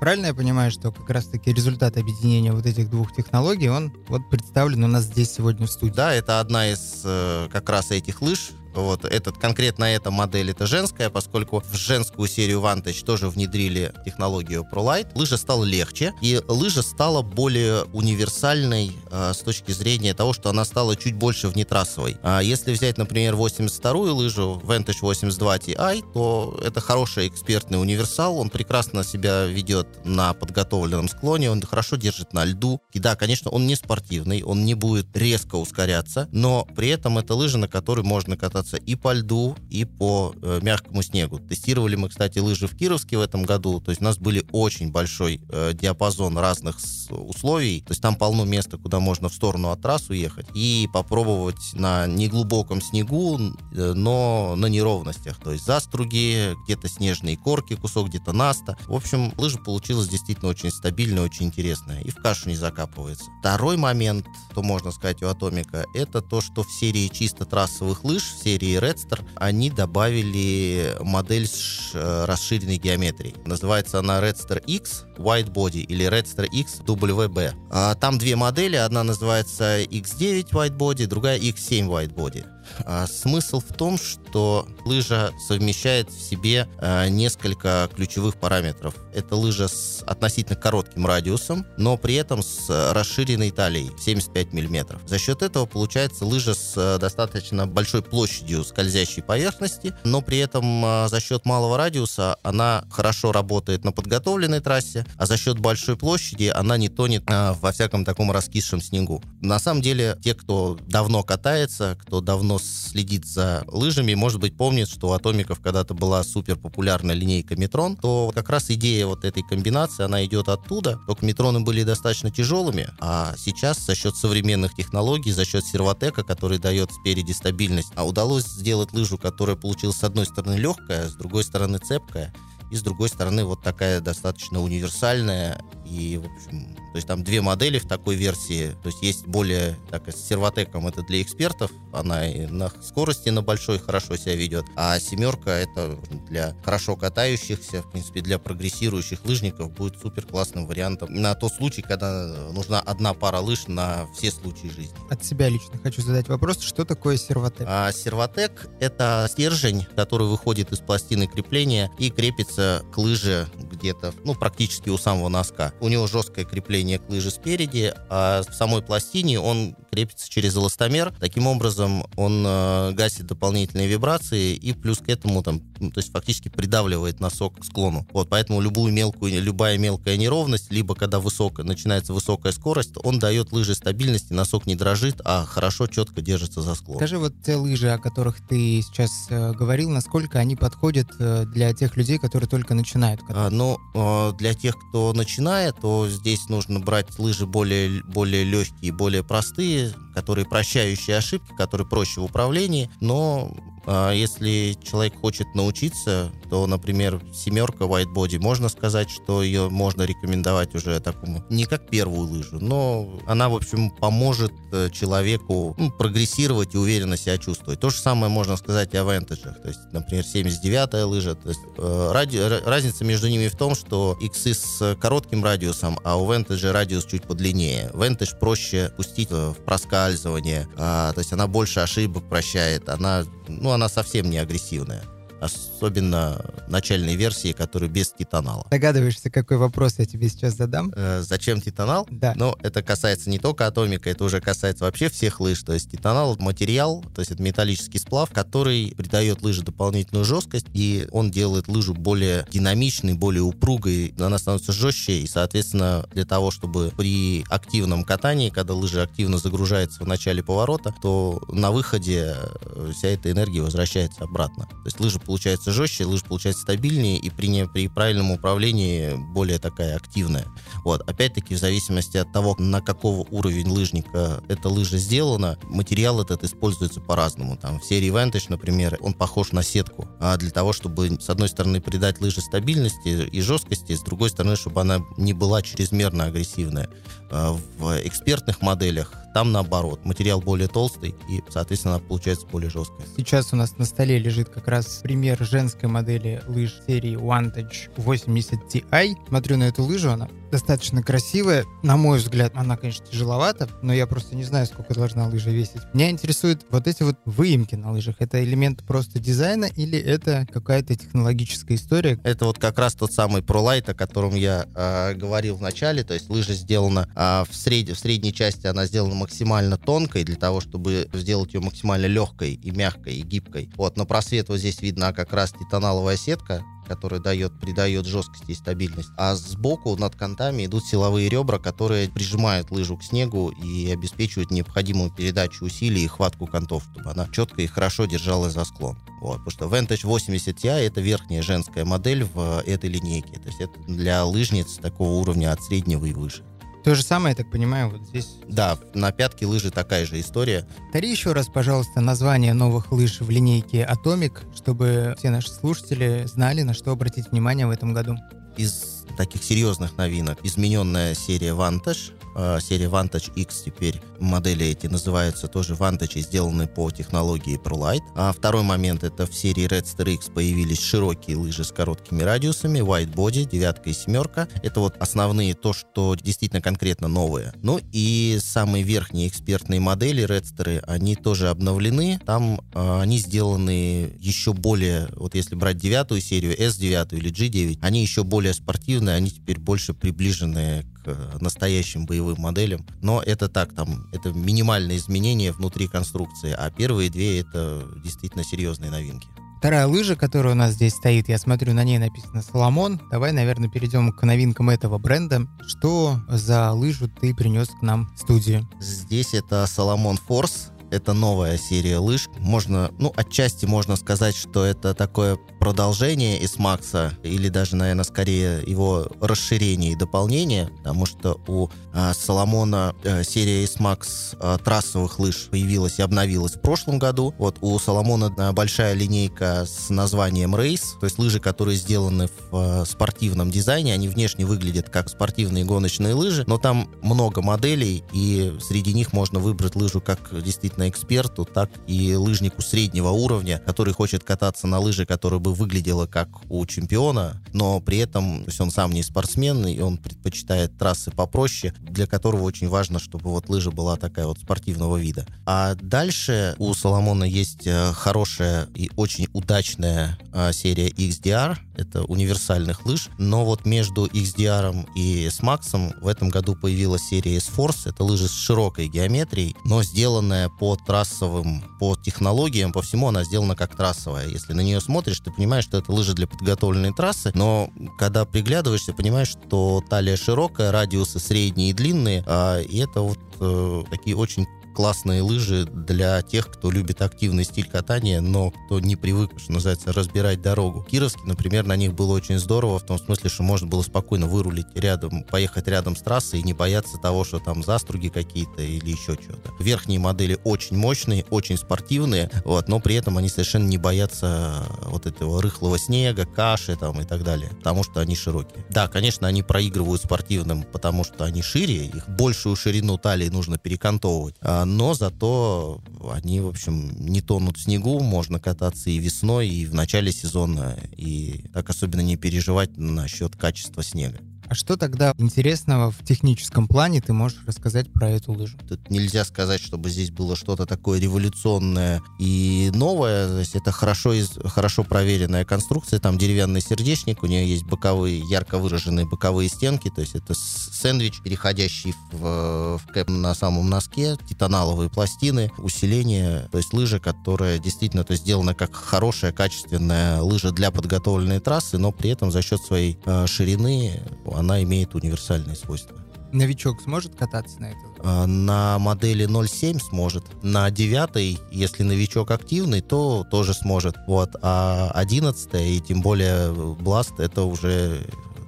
Правильно 0.02 0.26
я 0.26 0.34
понимаю, 0.34 0.72
что 0.72 0.90
как 0.90 1.08
раз-таки 1.10 1.52
результат 1.52 1.96
объединения 1.96 2.50
вот 2.50 2.66
этих 2.66 2.90
двух 2.90 3.14
технологий, 3.14 3.68
он 3.68 3.92
вот 4.08 4.28
представлен 4.28 4.82
у 4.82 4.88
нас 4.88 5.04
здесь 5.04 5.30
сегодня 5.30 5.68
в 5.68 5.70
студии? 5.70 5.94
Да, 5.94 6.12
это 6.12 6.40
одна 6.40 6.72
из 6.72 7.02
э, 7.04 7.48
как 7.52 7.68
раз 7.68 7.92
этих 7.92 8.20
лыж, 8.20 8.50
вот 8.74 9.04
этот, 9.04 9.38
конкретно 9.38 9.84
эта 9.84 10.10
модель 10.10 10.50
это 10.50 10.66
женская, 10.66 11.10
поскольку 11.10 11.60
в 11.60 11.74
женскую 11.74 12.28
серию 12.28 12.60
Vantage 12.60 13.04
тоже 13.04 13.28
внедрили 13.28 13.92
технологию 14.04 14.66
ProLight. 14.70 15.08
Лыжа 15.14 15.36
стала 15.36 15.64
легче, 15.64 16.14
и 16.20 16.40
лыжа 16.48 16.82
стала 16.82 17.22
более 17.22 17.84
универсальной 17.92 18.92
э, 19.10 19.32
с 19.34 19.38
точки 19.38 19.72
зрения 19.72 20.14
того, 20.14 20.32
что 20.32 20.50
она 20.50 20.64
стала 20.64 20.96
чуть 20.96 21.14
больше 21.14 21.48
внетрассовой. 21.48 22.16
А 22.22 22.40
если 22.40 22.72
взять, 22.72 22.98
например, 22.98 23.34
82-ю 23.34 24.14
лыжу 24.14 24.62
Vantage 24.64 24.98
82 25.00 25.56
Ti, 25.56 26.04
то 26.12 26.58
это 26.62 26.80
хороший 26.80 27.28
экспертный 27.28 27.80
универсал, 27.80 28.38
он 28.38 28.50
прекрасно 28.50 29.04
себя 29.04 29.46
ведет 29.46 29.86
на 30.04 30.34
подготовленном 30.34 31.08
склоне, 31.08 31.50
он 31.50 31.62
хорошо 31.62 31.96
держит 31.96 32.32
на 32.32 32.44
льду. 32.44 32.80
И 32.92 32.98
да, 32.98 33.16
конечно, 33.16 33.50
он 33.50 33.66
не 33.66 33.76
спортивный, 33.76 34.42
он 34.42 34.64
не 34.64 34.74
будет 34.74 35.16
резко 35.16 35.56
ускоряться, 35.56 36.28
но 36.32 36.66
при 36.76 36.88
этом 36.88 37.18
это 37.18 37.34
лыжа, 37.34 37.58
на 37.58 37.68
которой 37.68 38.02
можно 38.02 38.36
кататься 38.36 38.61
кататься 38.62 38.76
и 38.76 38.94
по 38.94 39.12
льду, 39.12 39.56
и 39.70 39.84
по 39.84 40.34
э, 40.40 40.60
мягкому 40.62 41.02
снегу. 41.02 41.38
Тестировали 41.38 41.96
мы, 41.96 42.08
кстати, 42.08 42.38
лыжи 42.38 42.66
в 42.66 42.76
Кировске 42.76 43.18
в 43.18 43.20
этом 43.20 43.42
году. 43.42 43.80
То 43.80 43.90
есть 43.90 44.00
у 44.00 44.04
нас 44.04 44.18
были 44.18 44.44
очень 44.52 44.90
большой 44.90 45.40
э, 45.48 45.72
диапазон 45.74 46.38
разных 46.38 46.78
условий. 47.10 47.80
То 47.80 47.92
есть 47.92 48.02
там 48.02 48.16
полно 48.16 48.44
места, 48.44 48.78
куда 48.78 49.00
можно 49.00 49.28
в 49.28 49.34
сторону 49.34 49.70
от 49.70 49.82
трасс 49.82 50.08
уехать 50.10 50.46
и 50.54 50.88
попробовать 50.92 51.74
на 51.74 52.06
неглубоком 52.06 52.80
снегу, 52.80 53.38
э, 53.38 53.92
но 53.94 54.54
на 54.56 54.66
неровностях. 54.66 55.38
То 55.38 55.52
есть 55.52 55.66
заструги, 55.66 56.54
где-то 56.64 56.88
снежные 56.88 57.36
корки, 57.36 57.74
кусок 57.74 58.08
где-то 58.08 58.32
наста. 58.32 58.76
В 58.86 58.94
общем, 58.94 59.32
лыжа 59.36 59.58
получилась 59.58 60.08
действительно 60.08 60.50
очень 60.50 60.70
стабильная, 60.70 61.24
очень 61.24 61.46
интересная. 61.46 62.00
И 62.02 62.10
в 62.10 62.16
кашу 62.16 62.48
не 62.48 62.56
закапывается. 62.56 63.24
Второй 63.40 63.76
момент, 63.76 64.26
что 64.50 64.62
можно 64.62 64.90
сказать 64.92 65.22
у 65.22 65.26
Атомика, 65.26 65.84
это 65.94 66.20
то, 66.20 66.40
что 66.40 66.62
в 66.62 66.70
серии 66.70 67.08
чисто 67.08 67.44
трассовых 67.44 68.04
лыж, 68.04 68.22
в 68.22 68.42
серии 68.52 68.78
Redster, 68.78 69.24
они 69.36 69.70
добавили 69.70 70.94
модель 71.00 71.46
с 71.46 71.92
э, 71.94 72.24
расширенной 72.26 72.76
геометрии. 72.76 73.34
Называется 73.46 73.98
она 73.98 74.20
Redster 74.20 74.62
X 74.66 75.06
White 75.16 75.52
Body 75.52 75.80
или 75.80 76.06
Redster 76.06 76.46
X 76.52 76.80
WB. 76.86 77.96
Там 78.00 78.18
две 78.18 78.36
модели, 78.36 78.76
одна 78.76 79.04
называется 79.04 79.82
X9 79.82 80.50
White 80.50 80.76
Body, 80.76 81.06
другая 81.06 81.38
X7 81.38 81.86
White 81.86 82.14
Body. 82.14 82.44
А, 82.84 83.06
смысл 83.06 83.60
в 83.60 83.72
том, 83.74 83.98
что 83.98 84.68
лыжа 84.84 85.32
совмещает 85.46 86.10
в 86.10 86.20
себе 86.20 86.68
а, 86.78 87.08
несколько 87.08 87.88
ключевых 87.94 88.36
параметров. 88.36 88.94
Это 89.14 89.36
лыжа 89.36 89.68
с 89.68 90.02
относительно 90.06 90.56
коротким 90.56 91.06
радиусом, 91.06 91.66
но 91.76 91.96
при 91.96 92.14
этом 92.14 92.42
с 92.42 92.92
расширенной 92.92 93.50
талией 93.50 93.90
75 93.98 94.52
мм. 94.52 94.98
За 95.06 95.18
счет 95.18 95.42
этого 95.42 95.66
получается 95.66 96.24
лыжа 96.24 96.54
с 96.54 96.74
а, 96.76 96.98
достаточно 96.98 97.66
большой 97.66 98.02
площадью 98.02 98.64
скользящей 98.64 99.22
поверхности, 99.22 99.94
но 100.04 100.20
при 100.22 100.38
этом 100.38 100.84
а, 100.84 101.08
за 101.08 101.20
счет 101.20 101.44
малого 101.44 101.76
радиуса 101.76 102.36
она 102.42 102.84
хорошо 102.90 103.32
работает 103.32 103.84
на 103.84 103.92
подготовленной 103.92 104.60
трассе, 104.60 105.06
а 105.16 105.26
за 105.26 105.36
счет 105.36 105.58
большой 105.58 105.96
площади 105.96 106.52
она 106.54 106.76
не 106.76 106.88
тонет 106.88 107.24
а, 107.26 107.54
во 107.54 107.72
всяком 107.72 108.04
таком 108.04 108.30
раскисшем 108.30 108.80
снегу. 108.80 109.22
На 109.40 109.58
самом 109.58 109.82
деле, 109.82 110.18
те, 110.22 110.34
кто 110.34 110.78
давно 110.86 111.22
катается, 111.22 111.98
кто 112.00 112.20
давно 112.20 112.58
следит 112.64 113.24
за 113.24 113.64
лыжами, 113.66 114.14
может 114.14 114.40
быть, 114.40 114.56
помнит, 114.56 114.88
что 114.88 115.08
у 115.08 115.12
Атомиков 115.12 115.60
когда-то 115.60 115.94
была 115.94 116.22
супер 116.22 116.56
популярная 116.56 117.14
линейка 117.14 117.56
Метрон, 117.56 117.96
то 117.96 118.32
как 118.34 118.50
раз 118.50 118.70
идея 118.70 119.06
вот 119.06 119.24
этой 119.24 119.42
комбинации, 119.42 120.04
она 120.04 120.24
идет 120.24 120.48
оттуда. 120.48 121.00
Только 121.06 121.24
Метроны 121.24 121.60
были 121.60 121.82
достаточно 121.82 122.30
тяжелыми, 122.30 122.88
а 123.00 123.34
сейчас 123.38 123.78
за 123.84 123.94
счет 123.94 124.16
современных 124.16 124.74
технологий, 124.74 125.32
за 125.32 125.44
счет 125.44 125.64
сервотека, 125.64 126.22
который 126.22 126.58
дает 126.58 126.90
спереди 126.92 127.32
стабильность, 127.32 127.92
а 127.94 128.06
удалось 128.06 128.44
сделать 128.44 128.92
лыжу, 128.92 129.18
которая 129.18 129.56
получилась 129.56 129.96
с 129.96 130.04
одной 130.04 130.26
стороны 130.26 130.56
легкая, 130.56 131.08
с 131.08 131.14
другой 131.14 131.44
стороны 131.44 131.78
цепкая, 131.78 132.32
и 132.70 132.76
с 132.76 132.82
другой 132.82 133.08
стороны 133.08 133.44
вот 133.44 133.62
такая 133.62 134.00
достаточно 134.00 134.60
универсальная 134.62 135.62
и, 135.84 136.16
в 136.18 136.24
общем, 136.24 136.76
то 136.92 136.96
есть 136.96 137.08
там 137.08 137.24
две 137.24 137.40
модели 137.40 137.78
в 137.78 137.88
такой 137.88 138.16
версии. 138.16 138.76
То 138.82 138.90
есть 138.90 139.02
есть 139.02 139.26
более, 139.26 139.76
так, 139.90 140.08
с 140.08 140.28
сервотеком 140.28 140.86
это 140.86 141.02
для 141.02 141.22
экспертов, 141.22 141.70
она 141.90 142.28
и 142.28 142.46
на 142.46 142.70
скорости 142.82 143.30
на 143.30 143.42
большой 143.42 143.78
хорошо 143.78 144.16
себя 144.16 144.36
ведет, 144.36 144.66
а 144.76 145.00
семерка 145.00 145.52
это 145.52 145.98
для 146.28 146.54
хорошо 146.64 146.96
катающихся, 146.96 147.82
в 147.82 147.90
принципе, 147.90 148.20
для 148.20 148.38
прогрессирующих 148.38 149.24
лыжников 149.24 149.72
будет 149.72 149.98
супер 149.98 150.26
классным 150.26 150.66
вариантом 150.66 151.14
на 151.14 151.34
тот 151.34 151.52
случай, 151.54 151.80
когда 151.80 152.26
нужна 152.52 152.80
одна 152.80 153.14
пара 153.14 153.38
лыж 153.38 153.68
на 153.68 154.06
все 154.14 154.30
случаи 154.30 154.66
жизни. 154.66 154.94
От 155.10 155.24
себя 155.24 155.48
лично 155.48 155.78
хочу 155.82 156.02
задать 156.02 156.28
вопрос, 156.28 156.60
что 156.60 156.84
такое 156.84 157.16
сервотек? 157.16 157.66
А 157.66 157.90
сервотек 157.92 158.68
это 158.80 159.26
стержень, 159.30 159.86
который 159.96 160.26
выходит 160.26 160.72
из 160.72 160.80
пластины 160.80 161.26
крепления 161.26 161.90
и 161.98 162.10
крепится 162.10 162.84
к 162.92 162.98
лыже 162.98 163.48
где-то, 163.56 164.12
ну, 164.24 164.34
практически 164.34 164.90
у 164.90 164.98
самого 164.98 165.28
носка. 165.28 165.72
У 165.80 165.88
него 165.88 166.06
жесткое 166.06 166.44
крепление 166.44 166.81
к 166.98 167.08
лыже 167.08 167.30
спереди, 167.30 167.94
а 168.08 168.42
в 168.42 168.54
самой 168.54 168.82
пластине 168.82 169.40
он 169.40 169.76
крепится 169.92 170.28
через 170.28 170.56
эластомер. 170.56 171.12
Таким 171.20 171.46
образом, 171.46 172.06
он 172.16 172.42
э, 172.46 172.92
гасит 172.92 173.26
дополнительные 173.26 173.86
вибрации 173.86 174.54
и 174.54 174.72
плюс 174.72 174.98
к 174.98 175.08
этому 175.10 175.42
там, 175.42 175.60
ну, 175.80 175.90
то 175.90 176.00
есть 176.00 176.10
фактически 176.10 176.48
придавливает 176.48 177.20
носок 177.20 177.60
к 177.60 177.64
склону. 177.64 178.06
Вот, 178.12 178.30
поэтому 178.30 178.62
любую 178.62 178.90
мелкую, 178.90 179.42
любая 179.42 179.76
мелкая 179.76 180.16
неровность, 180.16 180.72
либо 180.72 180.94
когда 180.94 181.20
высокая, 181.20 181.66
начинается 181.66 182.14
высокая 182.14 182.52
скорость, 182.52 182.92
он 183.04 183.18
дает 183.18 183.52
лыже 183.52 183.74
стабильности, 183.74 184.32
носок 184.32 184.64
не 184.64 184.76
дрожит, 184.76 185.20
а 185.26 185.44
хорошо, 185.44 185.86
четко 185.86 186.22
держится 186.22 186.62
за 186.62 186.74
склон. 186.74 186.96
Скажи, 186.96 187.18
вот 187.18 187.34
те 187.44 187.56
лыжи, 187.56 187.90
о 187.90 187.98
которых 187.98 188.38
ты 188.48 188.80
сейчас 188.80 189.10
э, 189.28 189.52
говорил, 189.52 189.90
насколько 189.90 190.38
они 190.38 190.56
подходят 190.56 191.08
э, 191.18 191.44
для 191.52 191.74
тех 191.74 191.98
людей, 191.98 192.16
которые 192.18 192.48
только 192.48 192.72
начинают? 192.72 193.20
А, 193.28 193.50
ну, 193.50 193.76
э, 193.94 194.32
для 194.38 194.54
тех, 194.54 194.74
кто 194.88 195.12
начинает, 195.12 195.76
то 195.82 196.08
здесь 196.08 196.48
нужно 196.48 196.80
брать 196.80 197.18
лыжи 197.18 197.44
более, 197.44 198.02
более 198.04 198.44
легкие, 198.44 198.92
более 198.92 199.22
простые, 199.22 199.81
которые 200.14 200.46
прощающие 200.46 201.16
ошибки, 201.16 201.52
которые 201.56 201.86
проще 201.86 202.20
в 202.20 202.24
управлении, 202.24 202.90
но 203.00 203.54
если 203.86 204.76
человек 204.82 205.14
хочет 205.20 205.46
научиться, 205.54 206.30
то, 206.52 206.66
например, 206.66 207.20
семерка 207.34 207.84
white 207.84 208.12
body, 208.14 208.38
можно 208.38 208.68
сказать, 208.68 209.10
что 209.10 209.42
ее 209.42 209.70
можно 209.70 210.02
рекомендовать 210.02 210.74
уже 210.74 211.00
такому, 211.00 211.42
не 211.48 211.64
как 211.64 211.88
первую 211.88 212.28
лыжу, 212.28 212.58
но 212.60 213.20
она, 213.26 213.48
в 213.48 213.56
общем, 213.56 213.90
поможет 213.90 214.52
э, 214.70 214.90
человеку 214.90 215.74
ну, 215.78 215.90
прогрессировать 215.90 216.74
и 216.74 216.78
уверенно 216.78 217.16
себя 217.16 217.38
чувствовать. 217.38 217.80
То 217.80 217.90
же 217.90 217.96
самое 217.96 218.30
можно 218.30 218.56
сказать 218.56 218.92
и 218.92 218.98
о 218.98 219.04
вентеджах. 219.04 219.62
То 219.62 219.68
есть, 219.68 219.80
например, 219.92 220.24
79-я 220.24 221.06
лыжа. 221.06 221.34
То 221.34 221.48
есть, 221.48 221.60
э, 221.78 222.10
ради, 222.12 222.36
разница 222.66 223.04
между 223.04 223.28
ними 223.28 223.48
в 223.48 223.56
том, 223.56 223.74
что 223.74 224.18
иксы 224.20 224.54
с 224.54 224.96
коротким 225.00 225.42
радиусом, 225.42 225.98
а 226.04 226.16
у 226.16 226.30
вентеджа 226.30 226.72
радиус 226.72 227.04
чуть 227.06 227.22
подлиннее. 227.22 227.90
Вентедж 227.94 228.34
проще 228.38 228.92
пустить 228.96 229.30
в 229.30 229.54
проскальзывание, 229.64 230.68
а, 230.76 231.12
то 231.12 231.20
есть 231.20 231.32
она 231.32 231.46
больше 231.46 231.80
ошибок 231.80 232.28
прощает, 232.28 232.88
она 232.88 233.24
ну, 233.60 233.70
она 233.70 233.88
совсем 233.88 234.30
не 234.30 234.38
агрессивная 234.38 235.02
особенно 235.42 236.40
начальной 236.68 237.16
версии, 237.16 237.52
которая 237.52 237.90
без 237.90 238.12
титанала. 238.12 238.66
Догадываешься, 238.70 239.30
какой 239.30 239.56
вопрос 239.56 239.94
я 239.98 240.06
тебе 240.06 240.28
сейчас 240.28 240.54
задам? 240.54 240.92
Э, 240.94 241.22
зачем 241.22 241.60
титанал? 241.60 242.06
Да. 242.10 242.32
Но 242.36 242.56
это 242.62 242.82
касается 242.82 243.28
не 243.30 243.38
только 243.38 243.66
атомика, 243.66 244.08
это 244.10 244.24
уже 244.24 244.40
касается 244.40 244.84
вообще 244.84 245.08
всех 245.08 245.40
лыж. 245.40 245.62
То 245.62 245.72
есть 245.72 245.90
титанал— 245.90 246.36
материал, 246.38 247.04
то 247.14 247.20
есть 247.20 247.30
это 247.32 247.42
металлический 247.42 247.98
сплав, 247.98 248.30
который 248.30 248.94
придает 248.96 249.42
лыже 249.42 249.62
дополнительную 249.62 250.24
жесткость, 250.24 250.66
и 250.72 251.06
он 251.10 251.30
делает 251.30 251.68
лыжу 251.68 251.94
более 251.94 252.46
динамичной, 252.50 253.14
более 253.14 253.42
упругой, 253.42 254.14
она 254.18 254.38
становится 254.38 254.72
жестче, 254.72 255.20
и, 255.20 255.26
соответственно, 255.26 256.06
для 256.12 256.24
того, 256.24 256.50
чтобы 256.50 256.92
при 256.96 257.44
активном 257.48 258.04
катании, 258.04 258.50
когда 258.50 258.74
лыжа 258.74 259.02
активно 259.02 259.38
загружается 259.38 260.02
в 260.04 260.06
начале 260.06 260.42
поворота, 260.42 260.94
то 261.02 261.42
на 261.48 261.70
выходе 261.70 262.36
э, 262.36 262.92
вся 262.94 263.08
эта 263.08 263.30
энергия 263.30 263.62
возвращается 263.62 264.24
обратно. 264.24 264.66
То 264.66 264.86
есть 264.86 265.00
лыжа 265.00 265.18
получается 265.32 265.72
жестче, 265.72 266.04
лыжа 266.04 266.26
получается 266.26 266.60
стабильнее 266.60 267.16
и 267.16 267.30
при, 267.30 267.46
не, 267.46 267.66
при 267.66 267.88
правильном 267.88 268.32
управлении 268.32 269.14
более 269.32 269.58
такая 269.58 269.96
активная. 269.96 270.44
Вот. 270.84 271.08
Опять-таки, 271.08 271.54
в 271.54 271.58
зависимости 271.58 272.18
от 272.18 272.30
того, 272.34 272.54
на 272.58 272.82
какого 272.82 273.26
уровень 273.30 273.66
лыжника 273.66 274.42
эта 274.48 274.68
лыжа 274.68 274.98
сделана, 274.98 275.58
материал 275.64 276.20
этот 276.20 276.44
используется 276.44 277.00
по-разному. 277.00 277.56
Там 277.56 277.80
в 277.80 277.84
серии 277.86 278.10
Vantage, 278.10 278.44
например, 278.50 278.98
он 279.00 279.14
похож 279.14 279.52
на 279.52 279.62
сетку. 279.62 280.06
А 280.20 280.36
для 280.36 280.50
того, 280.50 280.74
чтобы, 280.74 281.18
с 281.18 281.30
одной 281.30 281.48
стороны, 281.48 281.80
придать 281.80 282.20
лыже 282.20 282.42
стабильности 282.42 283.24
и 283.24 283.40
жесткости, 283.40 283.94
с 283.94 284.02
другой 284.02 284.28
стороны, 284.28 284.56
чтобы 284.56 284.82
она 284.82 285.00
не 285.16 285.32
была 285.32 285.62
чрезмерно 285.62 286.24
агрессивная. 286.24 286.90
А 287.30 287.58
в 287.78 288.06
экспертных 288.06 288.60
моделях 288.60 289.14
там 289.34 289.52
наоборот, 289.52 290.04
материал 290.04 290.40
более 290.40 290.68
толстый 290.68 291.14
и, 291.28 291.42
соответственно, 291.48 291.96
она 291.96 292.04
получается 292.04 292.46
более 292.46 292.70
жесткая. 292.70 293.06
Сейчас 293.16 293.52
у 293.52 293.56
нас 293.56 293.76
на 293.78 293.84
столе 293.84 294.18
лежит 294.18 294.48
как 294.48 294.68
раз 294.68 295.00
пример 295.02 295.42
женской 295.42 295.88
модели 295.88 296.42
лыж 296.46 296.80
серии 296.86 297.16
Vantage 297.16 297.90
80 297.96 298.60
Ti. 298.64 299.16
Смотрю 299.28 299.56
на 299.56 299.64
эту 299.64 299.82
лыжу, 299.82 300.10
она 300.10 300.28
достаточно 300.52 301.02
красивая. 301.02 301.64
На 301.82 301.96
мой 301.96 302.18
взгляд, 302.18 302.52
она, 302.54 302.76
конечно, 302.76 303.04
тяжеловата, 303.06 303.68
но 303.80 303.92
я 303.92 304.06
просто 304.06 304.36
не 304.36 304.44
знаю, 304.44 304.66
сколько 304.66 304.94
должна 304.94 305.26
лыжа 305.26 305.50
весить. 305.50 305.80
Меня 305.94 306.10
интересуют 306.10 306.66
вот 306.70 306.86
эти 306.86 307.02
вот 307.02 307.16
выемки 307.24 307.74
на 307.74 307.90
лыжах. 307.90 308.16
Это 308.18 308.44
элемент 308.44 308.84
просто 308.84 309.18
дизайна 309.18 309.64
или 309.64 309.98
это 309.98 310.46
какая-то 310.52 310.94
технологическая 310.94 311.74
история? 311.74 312.20
Это 312.22 312.44
вот 312.44 312.58
как 312.58 312.78
раз 312.78 312.94
тот 312.94 313.12
самый 313.12 313.40
ProLight, 313.40 313.90
о 313.90 313.94
котором 313.94 314.34
я 314.34 314.66
э, 314.74 315.14
говорил 315.14 315.56
в 315.56 315.62
начале. 315.62 316.04
То 316.04 316.12
есть 316.12 316.28
лыжа 316.28 316.52
сделана 316.52 317.08
э, 317.16 317.44
в, 317.50 317.56
сред... 317.56 317.88
в 317.88 317.98
средней 317.98 318.34
части, 318.34 318.66
она 318.66 318.84
сделана 318.84 319.14
максимально 319.14 319.78
тонкой 319.78 320.24
для 320.24 320.36
того, 320.36 320.60
чтобы 320.60 321.08
сделать 321.14 321.54
ее 321.54 321.60
максимально 321.60 322.06
легкой 322.06 322.52
и 322.52 322.70
мягкой 322.70 323.14
и 323.14 323.22
гибкой. 323.22 323.70
Вот, 323.76 323.96
но 323.96 324.04
просвет 324.04 324.50
вот 324.50 324.58
здесь 324.58 324.82
видно 324.82 325.14
как 325.14 325.32
раз 325.32 325.52
титаналовая 325.52 326.18
сетка, 326.18 326.62
которая 326.86 327.20
дает, 327.20 327.58
придает 327.60 328.06
жесткости 328.06 328.50
и 328.52 328.54
стабильность. 328.54 329.10
А 329.16 329.34
сбоку 329.34 329.96
над 329.96 330.16
контами 330.16 330.66
идут 330.66 330.84
силовые 330.84 331.28
ребра, 331.28 331.58
которые 331.58 332.08
прижимают 332.08 332.70
лыжу 332.70 332.96
к 332.96 333.02
снегу 333.02 333.50
и 333.50 333.90
обеспечивают 333.90 334.50
необходимую 334.50 335.10
передачу 335.10 335.64
усилий 335.64 336.04
и 336.04 336.08
хватку 336.08 336.46
контов, 336.46 336.84
чтобы 336.92 337.10
она 337.10 337.28
четко 337.28 337.62
и 337.62 337.66
хорошо 337.66 338.06
держалась 338.06 338.52
за 338.54 338.64
склон. 338.64 338.98
Вот, 339.20 339.44
потому 339.44 339.50
что 339.50 339.66
Vantage 339.66 340.06
80 340.06 340.56
Ti 340.56 340.80
это 340.80 341.00
верхняя 341.00 341.42
женская 341.42 341.84
модель 341.84 342.24
в 342.24 342.62
этой 342.66 342.90
линейке. 342.90 343.38
То 343.38 343.48
есть 343.48 343.60
это 343.60 343.78
для 343.86 344.24
лыжниц 344.24 344.78
такого 344.78 345.12
уровня 345.12 345.52
от 345.52 345.62
среднего 345.62 346.04
и 346.04 346.12
выше. 346.12 346.44
То 346.84 346.96
же 346.96 347.02
самое, 347.02 347.32
я 347.32 347.36
так 347.36 347.50
понимаю, 347.50 347.90
вот 347.90 348.02
здесь. 348.02 348.28
Да, 348.48 348.76
на 348.94 349.12
пятке 349.12 349.46
лыжи 349.46 349.70
такая 349.70 350.04
же 350.04 350.18
история. 350.20 350.66
Повтори 350.84 351.10
еще 351.10 351.32
раз, 351.32 351.46
пожалуйста, 351.46 352.00
название 352.00 352.54
новых 352.54 352.90
лыж 352.90 353.20
в 353.20 353.30
линейке 353.30 353.88
Atomic, 353.88 354.40
чтобы 354.54 355.14
все 355.18 355.30
наши 355.30 355.50
слушатели 355.50 356.24
знали, 356.26 356.62
на 356.62 356.74
что 356.74 356.90
обратить 356.90 357.30
внимание 357.30 357.66
в 357.66 357.70
этом 357.70 357.94
году. 357.94 358.16
Из 358.56 359.04
таких 359.16 359.44
серьезных 359.44 359.96
новинок 359.96 360.38
измененная 360.42 361.14
серия 361.14 361.50
Vantage, 361.50 362.12
э, 362.34 362.58
серия 362.60 362.86
Vantage 362.86 363.32
X 363.34 363.62
теперь 363.64 364.00
модели 364.18 364.66
эти 364.66 364.86
называются 364.86 365.48
тоже 365.48 365.74
Vantage, 365.74 366.20
сделаны 366.20 366.66
по 366.66 366.90
технологии 366.90 367.58
ProLight. 367.58 368.02
А 368.14 368.32
второй 368.32 368.62
момент, 368.62 369.04
это 369.04 369.26
в 369.26 369.34
серии 369.34 369.66
Redster 369.66 370.12
X 370.14 370.26
появились 370.28 370.80
широкие 370.80 371.36
лыжи 371.36 371.64
с 371.64 371.72
короткими 371.72 372.22
радиусами, 372.22 372.78
white 372.78 373.12
body, 373.14 373.48
девятка 373.48 373.90
и 373.90 373.92
семерка. 373.92 374.48
Это 374.62 374.80
вот 374.80 374.96
основные, 374.98 375.54
то, 375.54 375.72
что 375.72 376.14
действительно 376.14 376.60
конкретно 376.60 377.08
новое. 377.08 377.54
Ну 377.62 377.80
и 377.92 378.38
самые 378.40 378.84
верхние 378.84 379.28
экспертные 379.28 379.80
модели 379.80 380.24
Redster, 380.24 380.82
они 380.86 381.16
тоже 381.16 381.48
обновлены. 381.48 382.20
Там 382.24 382.60
э, 382.74 383.00
они 383.00 383.18
сделаны 383.18 384.12
еще 384.18 384.52
более, 384.52 385.08
вот 385.16 385.34
если 385.34 385.54
брать 385.54 385.78
девятую 385.78 386.20
серию, 386.20 386.56
S9 386.56 387.16
или 387.16 387.30
G9, 387.30 387.78
они 387.82 388.02
еще 388.02 388.24
более 388.24 388.54
спортивные, 388.54 389.16
они 389.16 389.30
теперь 389.30 389.58
больше 389.58 389.94
приближены 389.94 390.84
к 391.04 391.38
настоящим 391.40 392.06
боевым 392.06 392.40
моделям. 392.40 392.86
Но 393.00 393.22
это 393.22 393.48
так, 393.48 393.74
там, 393.74 394.08
это 394.12 394.32
минимальные 394.32 394.98
изменения 394.98 395.52
внутри 395.52 395.88
конструкции, 395.88 396.54
а 396.56 396.70
первые 396.70 397.10
две 397.10 397.40
это 397.40 397.84
действительно 398.04 398.44
серьезные 398.44 398.90
новинки. 398.90 399.28
Вторая 399.58 399.86
лыжа, 399.86 400.16
которая 400.16 400.54
у 400.54 400.56
нас 400.56 400.72
здесь 400.72 400.92
стоит, 400.92 401.28
я 401.28 401.38
смотрю, 401.38 401.72
на 401.72 401.84
ней 401.84 401.98
написано 401.98 402.42
«Соломон». 402.42 403.00
Давай, 403.12 403.30
наверное, 403.30 403.68
перейдем 403.68 404.10
к 404.10 404.20
новинкам 404.24 404.70
этого 404.70 404.98
бренда. 404.98 405.46
Что 405.68 406.18
за 406.28 406.72
лыжу 406.72 407.08
ты 407.08 407.32
принес 407.32 407.68
к 407.68 407.80
нам 407.80 408.12
в 408.16 408.18
студию? 408.18 408.68
Здесь 408.80 409.34
это 409.34 409.64
Соломон 409.68 410.18
Force. 410.28 410.72
Это 410.90 411.12
новая 411.12 411.56
серия 411.58 411.98
лыж. 411.98 412.28
Можно, 412.38 412.90
ну, 412.98 413.12
отчасти 413.16 413.64
можно 413.64 413.94
сказать, 413.94 414.36
что 414.36 414.64
это 414.64 414.94
такое 414.94 415.38
продолжение 415.62 416.40
из 416.40 416.58
Макса, 416.58 417.16
или 417.22 417.48
даже, 417.48 417.76
наверное, 417.76 418.02
скорее 418.02 418.64
его 418.66 419.06
расширение 419.20 419.92
и 419.92 419.94
дополнение, 419.94 420.68
потому 420.78 421.06
что 421.06 421.40
у 421.46 421.68
а, 421.94 422.12
Соломона 422.14 422.96
а, 423.04 423.22
серия 423.22 423.62
из 423.62 423.78
Макс 423.78 424.34
а, 424.40 424.58
трассовых 424.58 425.20
лыж 425.20 425.46
появилась 425.52 426.00
и 426.00 426.02
обновилась 426.02 426.54
в 426.54 426.60
прошлом 426.60 426.98
году. 426.98 427.32
Вот 427.38 427.58
у 427.60 427.78
Соломона 427.78 428.34
а, 428.38 428.52
большая 428.52 428.94
линейка 428.94 429.64
с 429.64 429.88
названием 429.88 430.56
Race, 430.56 430.98
то 430.98 431.06
есть 431.06 431.20
лыжи, 431.20 431.38
которые 431.38 431.76
сделаны 431.76 432.26
в 432.26 432.56
а, 432.56 432.84
спортивном 432.84 433.52
дизайне, 433.52 433.94
они 433.94 434.08
внешне 434.08 434.44
выглядят 434.44 434.90
как 434.90 435.10
спортивные 435.10 435.64
гоночные 435.64 436.14
лыжи, 436.14 436.42
но 436.48 436.58
там 436.58 436.90
много 437.02 437.40
моделей, 437.40 438.02
и 438.12 438.52
среди 438.60 438.92
них 438.92 439.12
можно 439.12 439.38
выбрать 439.38 439.76
лыжу 439.76 440.00
как 440.00 440.42
действительно 440.42 440.88
эксперту, 440.88 441.44
так 441.44 441.70
и 441.86 442.16
лыжнику 442.16 442.62
среднего 442.62 443.10
уровня, 443.10 443.62
который 443.64 443.94
хочет 443.94 444.24
кататься 444.24 444.66
на 444.66 444.80
лыже, 444.80 445.06
которая 445.06 445.38
бы 445.38 445.51
выглядело 445.52 446.06
как 446.06 446.28
у 446.50 446.64
чемпиона, 446.66 447.42
но 447.52 447.80
при 447.80 447.98
этом 447.98 448.44
то 448.44 448.50
есть 448.50 448.60
он 448.60 448.70
сам 448.70 448.92
не 448.92 449.02
спортсмен, 449.02 449.66
и 449.66 449.80
он 449.80 449.98
предпочитает 449.98 450.76
трассы 450.78 451.10
попроще, 451.10 451.74
для 451.80 452.06
которого 452.06 452.42
очень 452.42 452.68
важно, 452.68 452.98
чтобы 452.98 453.30
вот 453.30 453.48
лыжа 453.48 453.70
была 453.70 453.96
такая 453.96 454.26
вот 454.26 454.38
спортивного 454.38 454.96
вида. 454.96 455.26
А 455.46 455.74
дальше 455.74 456.54
у 456.58 456.72
Соломона 456.74 457.24
есть 457.24 457.66
э, 457.66 457.92
хорошая 457.92 458.68
и 458.74 458.90
очень 458.96 459.28
удачная 459.32 460.18
э, 460.32 460.52
серия 460.52 460.88
XDR, 460.88 461.56
это 461.76 462.04
универсальных 462.04 462.84
лыж, 462.86 463.08
но 463.18 463.44
вот 463.44 463.64
между 463.64 464.06
XDR 464.06 464.86
и 464.94 465.26
S-Max 465.26 465.94
в 466.00 466.06
этом 466.06 466.28
году 466.28 466.54
появилась 466.54 467.02
серия 467.02 467.36
S-Force, 467.36 467.88
это 467.88 468.04
лыжи 468.04 468.28
с 468.28 468.32
широкой 468.32 468.88
геометрией, 468.88 469.56
но 469.64 469.82
сделанная 469.82 470.48
по 470.48 470.76
трассовым, 470.76 471.64
по 471.78 471.96
технологиям, 471.96 472.72
по 472.72 472.82
всему 472.82 473.08
она 473.08 473.24
сделана 473.24 473.56
как 473.56 473.76
трассовая. 473.76 474.28
Если 474.28 474.52
на 474.52 474.60
нее 474.60 474.80
смотришь, 474.80 475.20
ты 475.20 475.30
понимаешь, 475.30 475.41
что 475.62 475.78
это 475.78 475.92
лыжи 475.92 476.14
для 476.14 476.26
подготовленной 476.26 476.92
трассы, 476.92 477.32
но 477.34 477.70
когда 477.98 478.24
приглядываешься, 478.24 478.92
понимаешь, 478.92 479.28
что 479.28 479.82
талия 479.88 480.16
широкая, 480.16 480.72
радиусы 480.72 481.18
средние 481.18 481.70
и 481.70 481.72
длинные, 481.72 482.24
а, 482.26 482.60
и 482.60 482.78
это 482.78 483.00
вот 483.00 483.18
э, 483.40 483.84
такие 483.90 484.16
очень 484.16 484.46
классные 484.74 485.22
лыжи 485.22 485.64
для 485.64 486.20
тех, 486.22 486.48
кто 486.48 486.70
любит 486.70 487.02
активный 487.02 487.44
стиль 487.44 487.68
катания, 487.68 488.20
но 488.20 488.50
кто 488.50 488.80
не 488.80 488.96
привык, 488.96 489.32
что 489.38 489.52
называется, 489.52 489.92
разбирать 489.92 490.42
дорогу. 490.42 490.82
Кировский, 490.82 491.24
например, 491.26 491.66
на 491.66 491.76
них 491.76 491.94
было 491.94 492.12
очень 492.12 492.38
здорово, 492.38 492.78
в 492.78 492.86
том 492.86 492.98
смысле, 492.98 493.30
что 493.30 493.42
можно 493.42 493.66
было 493.66 493.82
спокойно 493.82 494.26
вырулить 494.26 494.66
рядом, 494.74 495.22
поехать 495.24 495.68
рядом 495.68 495.96
с 495.96 496.02
трассой 496.02 496.40
и 496.40 496.42
не 496.42 496.52
бояться 496.52 496.98
того, 496.98 497.24
что 497.24 497.38
там 497.38 497.62
заструги 497.62 498.08
какие-то 498.08 498.62
или 498.62 498.90
еще 498.90 499.14
что-то. 499.14 499.52
Верхние 499.60 499.98
модели 499.98 500.38
очень 500.44 500.76
мощные, 500.76 501.24
очень 501.30 501.56
спортивные, 501.56 502.30
вот, 502.44 502.68
но 502.68 502.80
при 502.80 502.94
этом 502.96 503.18
они 503.18 503.28
совершенно 503.28 503.66
не 503.66 503.78
боятся 503.78 504.64
вот 504.86 505.06
этого 505.06 505.42
рыхлого 505.42 505.78
снега, 505.78 506.26
каши 506.26 506.76
там 506.76 507.00
и 507.00 507.04
так 507.04 507.24
далее, 507.24 507.50
потому 507.50 507.84
что 507.84 508.00
они 508.00 508.14
широкие. 508.14 508.64
Да, 508.70 508.88
конечно, 508.88 509.26
они 509.26 509.42
проигрывают 509.42 510.02
спортивным, 510.02 510.64
потому 510.64 511.04
что 511.04 511.24
они 511.24 511.42
шире, 511.42 511.86
их 511.86 512.08
большую 512.08 512.56
ширину 512.56 512.98
талии 512.98 513.28
нужно 513.28 513.58
перекантовывать, 513.58 514.36
а 514.40 514.61
но 514.64 514.94
зато 514.94 515.80
они, 516.10 516.40
в 516.40 516.48
общем, 516.48 516.90
не 516.98 517.20
тонут 517.20 517.56
в 517.56 517.62
снегу, 517.62 518.00
можно 518.00 518.40
кататься 518.40 518.90
и 518.90 518.98
весной, 518.98 519.48
и 519.48 519.66
в 519.66 519.74
начале 519.74 520.12
сезона, 520.12 520.76
и 520.96 521.44
так 521.52 521.70
особенно 521.70 522.00
не 522.00 522.16
переживать 522.16 522.76
насчет 522.76 523.36
качества 523.36 523.82
снега. 523.82 524.18
А 524.48 524.54
что 524.54 524.76
тогда 524.76 525.14
интересного 525.18 525.90
в 525.90 526.04
техническом 526.04 526.68
плане 526.68 527.00
ты 527.00 527.12
можешь 527.12 527.38
рассказать 527.46 527.92
про 527.92 528.10
эту 528.10 528.32
лыжу? 528.32 528.58
Тут 528.68 528.90
нельзя 528.90 529.24
сказать, 529.24 529.62
чтобы 529.62 529.90
здесь 529.90 530.10
было 530.10 530.36
что-то 530.36 530.66
такое 530.66 531.00
революционное 531.00 532.02
и 532.18 532.70
новое. 532.74 533.28
То 533.28 533.38
есть 533.38 533.56
это 533.56 533.72
хорошо, 533.72 534.12
из, 534.12 534.38
хорошо 534.44 534.84
проверенная 534.84 535.44
конструкция. 535.44 536.00
Там 536.00 536.18
деревянный 536.18 536.60
сердечник, 536.60 537.22
у 537.22 537.26
нее 537.26 537.48
есть 537.48 537.64
боковые, 537.64 538.20
ярко 538.20 538.58
выраженные 538.58 539.06
боковые 539.06 539.48
стенки. 539.48 539.90
То 539.94 540.02
есть 540.02 540.14
это 540.14 540.34
сэндвич, 540.34 541.22
переходящий 541.22 541.94
в, 542.10 542.78
в 542.78 542.86
кэп 542.92 543.08
на 543.08 543.34
самом 543.34 543.70
носке, 543.70 544.16
титаналовые 544.28 544.90
пластины, 544.90 545.50
усиление. 545.58 546.48
То 546.52 546.58
есть 546.58 546.72
лыжа, 546.72 547.00
которая 547.00 547.58
действительно 547.58 548.04
то 548.04 548.12
есть, 548.12 548.24
сделана 548.24 548.54
как 548.54 548.74
хорошая, 548.74 549.32
качественная 549.32 550.20
лыжа 550.20 550.50
для 550.50 550.70
подготовленной 550.70 551.40
трассы, 551.40 551.78
но 551.78 551.92
при 551.92 552.10
этом 552.10 552.30
за 552.30 552.42
счет 552.42 552.60
своей 552.60 552.98
э, 553.04 553.26
ширины 553.26 554.02
она 554.36 554.62
имеет 554.62 554.94
универсальные 554.94 555.56
свойства. 555.56 555.96
Новичок 556.32 556.80
сможет 556.80 557.14
кататься 557.14 557.60
на 557.60 557.66
этом? 557.66 558.46
На 558.46 558.78
модели 558.78 559.26
0.7 559.26 559.78
сможет. 559.80 560.24
На 560.42 560.70
9, 560.70 561.40
если 561.50 561.82
новичок 561.82 562.30
активный, 562.30 562.80
то 562.80 563.24
тоже 563.30 563.52
сможет. 563.52 563.96
Вот. 564.06 564.34
А 564.40 564.90
11 564.94 565.48
и 565.54 565.80
тем 565.80 566.00
более 566.00 566.52
Blast 566.52 567.22
это 567.22 567.42
уже 567.42 568.06